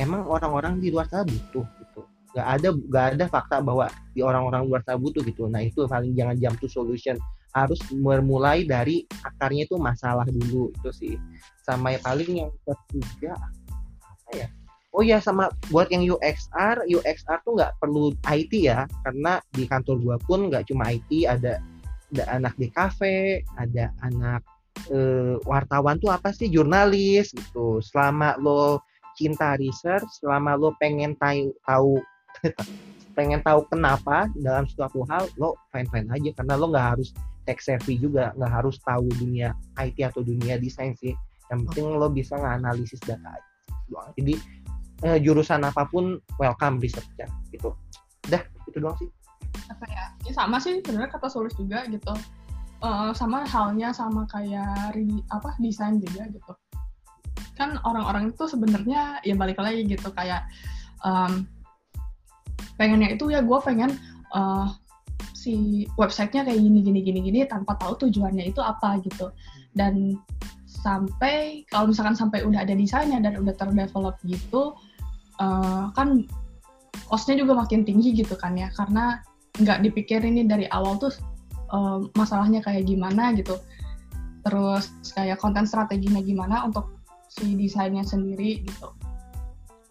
emang 0.00 0.26
orang-orang 0.26 0.80
di 0.80 0.90
luar 0.90 1.06
sana 1.06 1.28
butuh 1.28 1.64
gitu. 1.80 2.02
Nggak 2.34 2.46
ada 2.58 2.68
nggak 2.74 3.06
ada 3.14 3.24
fakta 3.30 3.56
bahwa 3.62 3.86
di 4.16 4.20
orang-orang 4.24 4.66
luar 4.66 4.82
sana 4.82 4.98
butuh 4.98 5.22
gitu. 5.22 5.46
Nah 5.46 5.62
itu 5.62 5.86
paling 5.86 6.16
jangan 6.16 6.36
jump 6.40 6.56
to 6.58 6.66
solution. 6.66 7.16
Harus 7.54 7.78
memulai 7.94 8.66
dari 8.66 9.06
akarnya 9.22 9.70
itu 9.70 9.78
masalah 9.78 10.26
dulu 10.26 10.74
itu 10.74 10.90
sih. 10.90 11.14
Sama 11.62 11.94
yang 11.94 12.02
paling 12.02 12.30
yang 12.34 12.50
ketiga 12.66 13.38
apa 14.02 14.30
ya? 14.34 14.48
Oh 14.94 15.02
ya 15.02 15.18
sama 15.18 15.50
buat 15.74 15.90
yang 15.90 16.06
UXR 16.06 16.86
UXR 16.86 17.38
tuh 17.46 17.52
nggak 17.54 17.78
perlu 17.78 18.14
IT 18.26 18.52
ya. 18.58 18.90
Karena 19.06 19.38
di 19.54 19.70
kantor 19.70 19.96
gua 20.02 20.16
pun 20.26 20.50
nggak 20.50 20.66
cuma 20.70 20.90
IT 20.90 21.30
ada 21.30 21.62
ada 22.14 22.38
anak 22.38 22.54
di 22.54 22.70
kafe 22.70 23.42
ada 23.58 23.90
anak 24.06 24.46
eh, 24.94 25.34
wartawan 25.44 25.98
tuh 25.98 26.14
apa 26.14 26.30
sih? 26.30 26.46
Jurnalis 26.46 27.34
gitu. 27.34 27.82
Selama 27.82 28.38
lo 28.38 28.78
cinta 29.18 29.58
research 29.58 30.06
selama 30.22 30.54
lo 30.54 30.74
pengen 30.78 31.18
tahu 31.18 31.50
tahu 31.66 31.92
pengen 33.18 33.38
tahu 33.46 33.62
kenapa 33.70 34.26
dalam 34.38 34.66
suatu 34.66 35.02
hal 35.10 35.26
lo 35.42 35.58
fine 35.74 35.90
fine 35.90 36.08
aja. 36.14 36.30
Karena 36.38 36.54
lo 36.54 36.70
nggak 36.70 36.86
harus 36.94 37.10
tech 37.44 37.58
savvy 37.58 37.98
juga 37.98 38.30
nggak 38.38 38.52
harus 38.62 38.78
tahu 38.86 39.10
dunia 39.18 39.50
IT 39.82 39.98
atau 40.06 40.22
dunia 40.22 40.54
desain 40.62 40.94
sih. 40.94 41.14
Yang 41.50 41.70
penting 41.70 41.98
lo 41.98 42.06
bisa 42.08 42.38
nganalisis 42.38 43.02
data 43.02 43.34
doang. 43.90 44.08
jadi 44.16 44.34
eh, 45.04 45.18
jurusan 45.20 45.60
apa 45.66 45.84
pun 45.90 46.22
welcome 46.38 46.78
researcher 46.78 47.28
gitu. 47.50 47.74
Dah 48.30 48.40
itu 48.70 48.78
doang 48.80 48.96
sih 48.96 49.10
apa 49.70 49.84
ya? 49.88 50.04
Ya 50.28 50.32
sama 50.36 50.60
sih 50.60 50.80
sebenarnya 50.84 51.12
kata 51.14 51.28
sulis 51.32 51.54
juga 51.56 51.84
gitu. 51.88 52.12
Eh, 52.84 53.10
sama 53.16 53.48
halnya 53.48 53.96
sama 53.96 54.28
kayak 54.28 54.92
re- 54.92 55.24
apa 55.32 55.56
desain 55.56 55.96
juga 56.04 56.28
gitu. 56.28 56.52
Kan 57.56 57.80
orang-orang 57.80 58.28
itu 58.28 58.44
sebenarnya 58.44 59.24
ya 59.24 59.32
balik 59.40 59.56
lagi 59.56 59.88
gitu 59.88 60.12
kayak 60.12 60.44
um, 61.00 61.48
pengennya 62.76 63.16
itu 63.16 63.32
ya 63.32 63.40
gue 63.40 63.58
pengen 63.64 63.96
uh, 64.36 64.68
si 65.32 65.86
websitenya 65.96 66.44
kayak 66.44 66.60
gini 66.60 66.84
gini 66.84 67.00
gini 67.00 67.20
gini 67.24 67.40
tanpa 67.48 67.80
tahu 67.80 68.04
tujuannya 68.04 68.52
itu 68.52 68.60
apa 68.60 69.00
gitu. 69.00 69.32
Dan 69.72 70.20
sampai 70.66 71.64
kalau 71.72 71.88
misalkan 71.88 72.12
sampai 72.12 72.44
udah 72.44 72.68
ada 72.68 72.76
desainnya 72.76 73.16
dan 73.22 73.40
udah 73.40 73.56
terdevelop 73.56 74.20
gitu 74.28 74.76
uh, 75.40 75.88
kan 75.96 76.28
costnya 77.08 77.40
juga 77.40 77.56
makin 77.56 77.86
tinggi 77.88 78.12
gitu 78.12 78.36
kan 78.36 78.60
ya. 78.60 78.68
Karena 78.76 79.24
nggak 79.62 79.86
dipikirin 79.86 80.34
nih 80.34 80.46
dari 80.50 80.66
awal 80.74 80.98
tuh 80.98 81.14
uh, 81.70 82.02
masalahnya 82.18 82.58
kayak 82.64 82.86
gimana 82.86 83.30
gitu 83.38 83.58
terus 84.44 84.92
kayak 85.14 85.40
konten 85.40 85.64
strateginya 85.64 86.20
gimana 86.20 86.66
untuk 86.66 87.00
si 87.30 87.56
desainnya 87.56 88.04
sendiri 88.04 88.66
gitu 88.66 88.88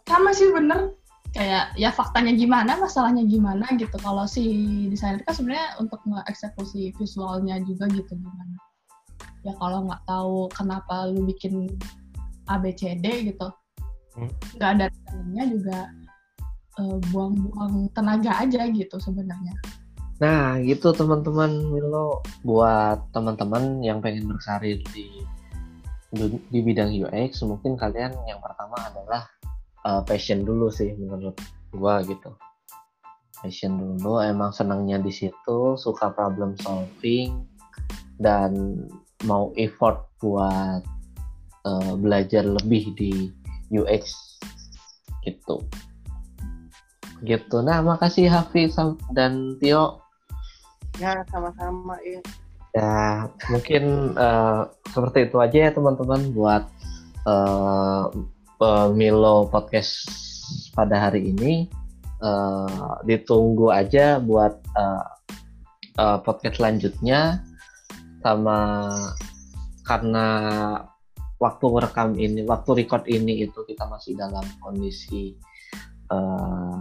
sama 0.06 0.36
sih 0.36 0.52
bener 0.52 0.94
kayak 1.34 1.74
ya 1.74 1.90
faktanya 1.90 2.38
gimana 2.38 2.78
masalahnya 2.78 3.26
gimana 3.26 3.66
gitu 3.82 3.98
kalau 3.98 4.30
si 4.30 4.86
desainer 4.94 5.26
kan 5.26 5.34
sebenarnya 5.34 5.82
untuk 5.82 5.98
mengeksekusi 6.06 6.94
visualnya 6.94 7.58
juga 7.66 7.90
gitu 7.90 8.14
gimana 8.14 8.56
ya 9.42 9.58
kalau 9.58 9.90
nggak 9.90 10.04
tahu 10.06 10.48
kenapa 10.54 11.10
lu 11.10 11.26
bikin 11.26 11.74
ABCD 12.46 13.34
gitu 13.34 13.50
hmm. 14.14 14.30
nggak 14.62 14.70
hmm. 14.70 14.76
ada 14.78 14.86
dalamnya 15.10 15.44
juga 15.50 15.80
uh, 16.80 16.98
buang-buang 17.12 17.90
tenaga 17.94 18.42
aja 18.42 18.70
gitu 18.70 18.98
sebenarnya 18.98 19.54
Nah, 20.22 20.62
gitu 20.62 20.94
teman-teman 20.94 21.74
Milo 21.74 22.22
buat 22.46 23.12
teman-teman 23.12 23.82
yang 23.82 24.00
pengen 24.00 24.30
berkarir 24.32 24.80
di 24.96 25.10
di 26.54 26.60
bidang 26.62 26.94
UX, 26.94 27.42
mungkin 27.42 27.74
kalian 27.74 28.14
yang 28.30 28.38
pertama 28.38 28.78
adalah 28.88 29.26
uh, 29.84 30.00
passion 30.06 30.46
dulu 30.46 30.70
sih 30.70 30.94
menurut 30.96 31.34
gua 31.74 32.06
gitu. 32.06 32.32
Passion 33.42 33.76
dulu, 33.76 34.22
emang 34.24 34.54
senangnya 34.56 35.02
di 35.02 35.10
situ, 35.10 35.76
suka 35.76 36.14
problem 36.14 36.54
solving 36.62 37.44
dan 38.22 38.86
mau 39.26 39.50
effort 39.58 40.08
buat 40.24 40.86
uh, 41.66 41.94
belajar 41.98 42.46
lebih 42.46 42.94
di 42.96 43.34
UX 43.74 44.38
gitu. 45.26 45.66
Gitu. 47.24 47.64
Nah, 47.64 47.80
makasih 47.80 48.28
Hafiz 48.28 48.76
dan 49.16 49.56
Tio 49.64 50.04
Ya, 51.02 51.26
sama-sama 51.34 51.98
ya. 52.06 52.22
Ya, 52.74 53.30
mungkin 53.50 54.14
uh, 54.18 54.70
seperti 54.94 55.30
itu 55.30 55.38
aja 55.42 55.58
ya 55.70 55.72
teman-teman 55.74 56.34
buat 56.34 56.70
uh, 57.26 58.10
Milo 58.94 59.50
podcast 59.50 60.10
pada 60.74 61.10
hari 61.10 61.34
ini. 61.34 61.70
Uh, 62.24 63.04
ditunggu 63.04 63.68
aja 63.68 64.16
buat 64.16 64.56
uh, 64.80 65.06
uh, 66.00 66.18
podcast 66.24 66.56
selanjutnya 66.56 67.44
sama 68.24 68.88
karena 69.84 70.28
waktu 71.44 71.66
rekam 71.84 72.16
ini, 72.16 72.48
waktu 72.48 72.86
record 72.86 73.04
ini 73.12 73.44
itu 73.44 73.60
kita 73.68 73.84
masih 73.92 74.16
dalam 74.16 74.48
kondisi 74.64 75.36
uh, 76.08 76.73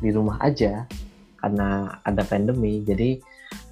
di 0.00 0.10
rumah 0.10 0.40
aja 0.40 0.88
karena 1.40 2.00
ada 2.04 2.22
pandemi. 2.24 2.84
Jadi 2.84 3.20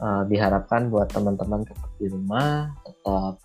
uh, 0.01 0.24
diharapkan 0.29 0.89
buat 0.89 1.12
teman-teman 1.12 1.64
tetap 1.64 1.91
di 2.01 2.07
rumah, 2.09 2.72
tetap 2.85 3.41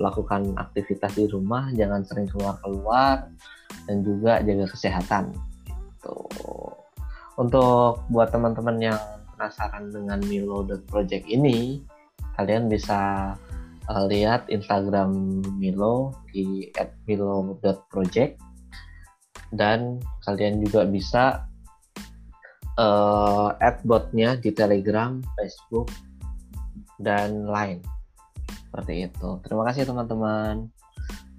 melakukan 0.00 0.56
aktivitas 0.56 1.12
di 1.16 1.28
rumah, 1.28 1.68
jangan 1.72 2.04
sering 2.04 2.28
keluar-keluar, 2.28 3.28
dan 3.88 3.96
juga 4.04 4.40
jaga 4.44 4.66
kesehatan. 4.72 5.32
Gitu. 5.68 6.16
Untuk 7.36 8.04
buat 8.08 8.32
teman-teman 8.32 8.80
yang 8.80 9.00
penasaran 9.36 9.92
dengan 9.92 10.20
Milo 10.24 10.64
Project 10.88 11.28
ini, 11.28 11.84
kalian 12.40 12.68
bisa 12.72 13.32
uh, 13.88 14.04
lihat 14.08 14.48
Instagram 14.48 15.40
Milo 15.60 16.16
di 16.32 16.72
@milo.project 17.04 18.40
dan 19.54 20.02
kalian 20.26 20.58
juga 20.64 20.88
bisa 20.88 21.46
uh, 22.76 23.56
add 23.58 23.82
botnya 23.84 24.36
di 24.40 24.52
Telegram, 24.52 25.20
Facebook, 25.36 25.90
dan 27.00 27.44
lain 27.48 27.80
seperti 28.68 29.08
itu. 29.08 29.28
Terima 29.44 29.62
kasih 29.68 29.88
teman-teman. 29.88 30.68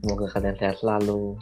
Semoga 0.02 0.26
kalian 0.34 0.58
sehat 0.58 0.78
selalu. 0.82 1.38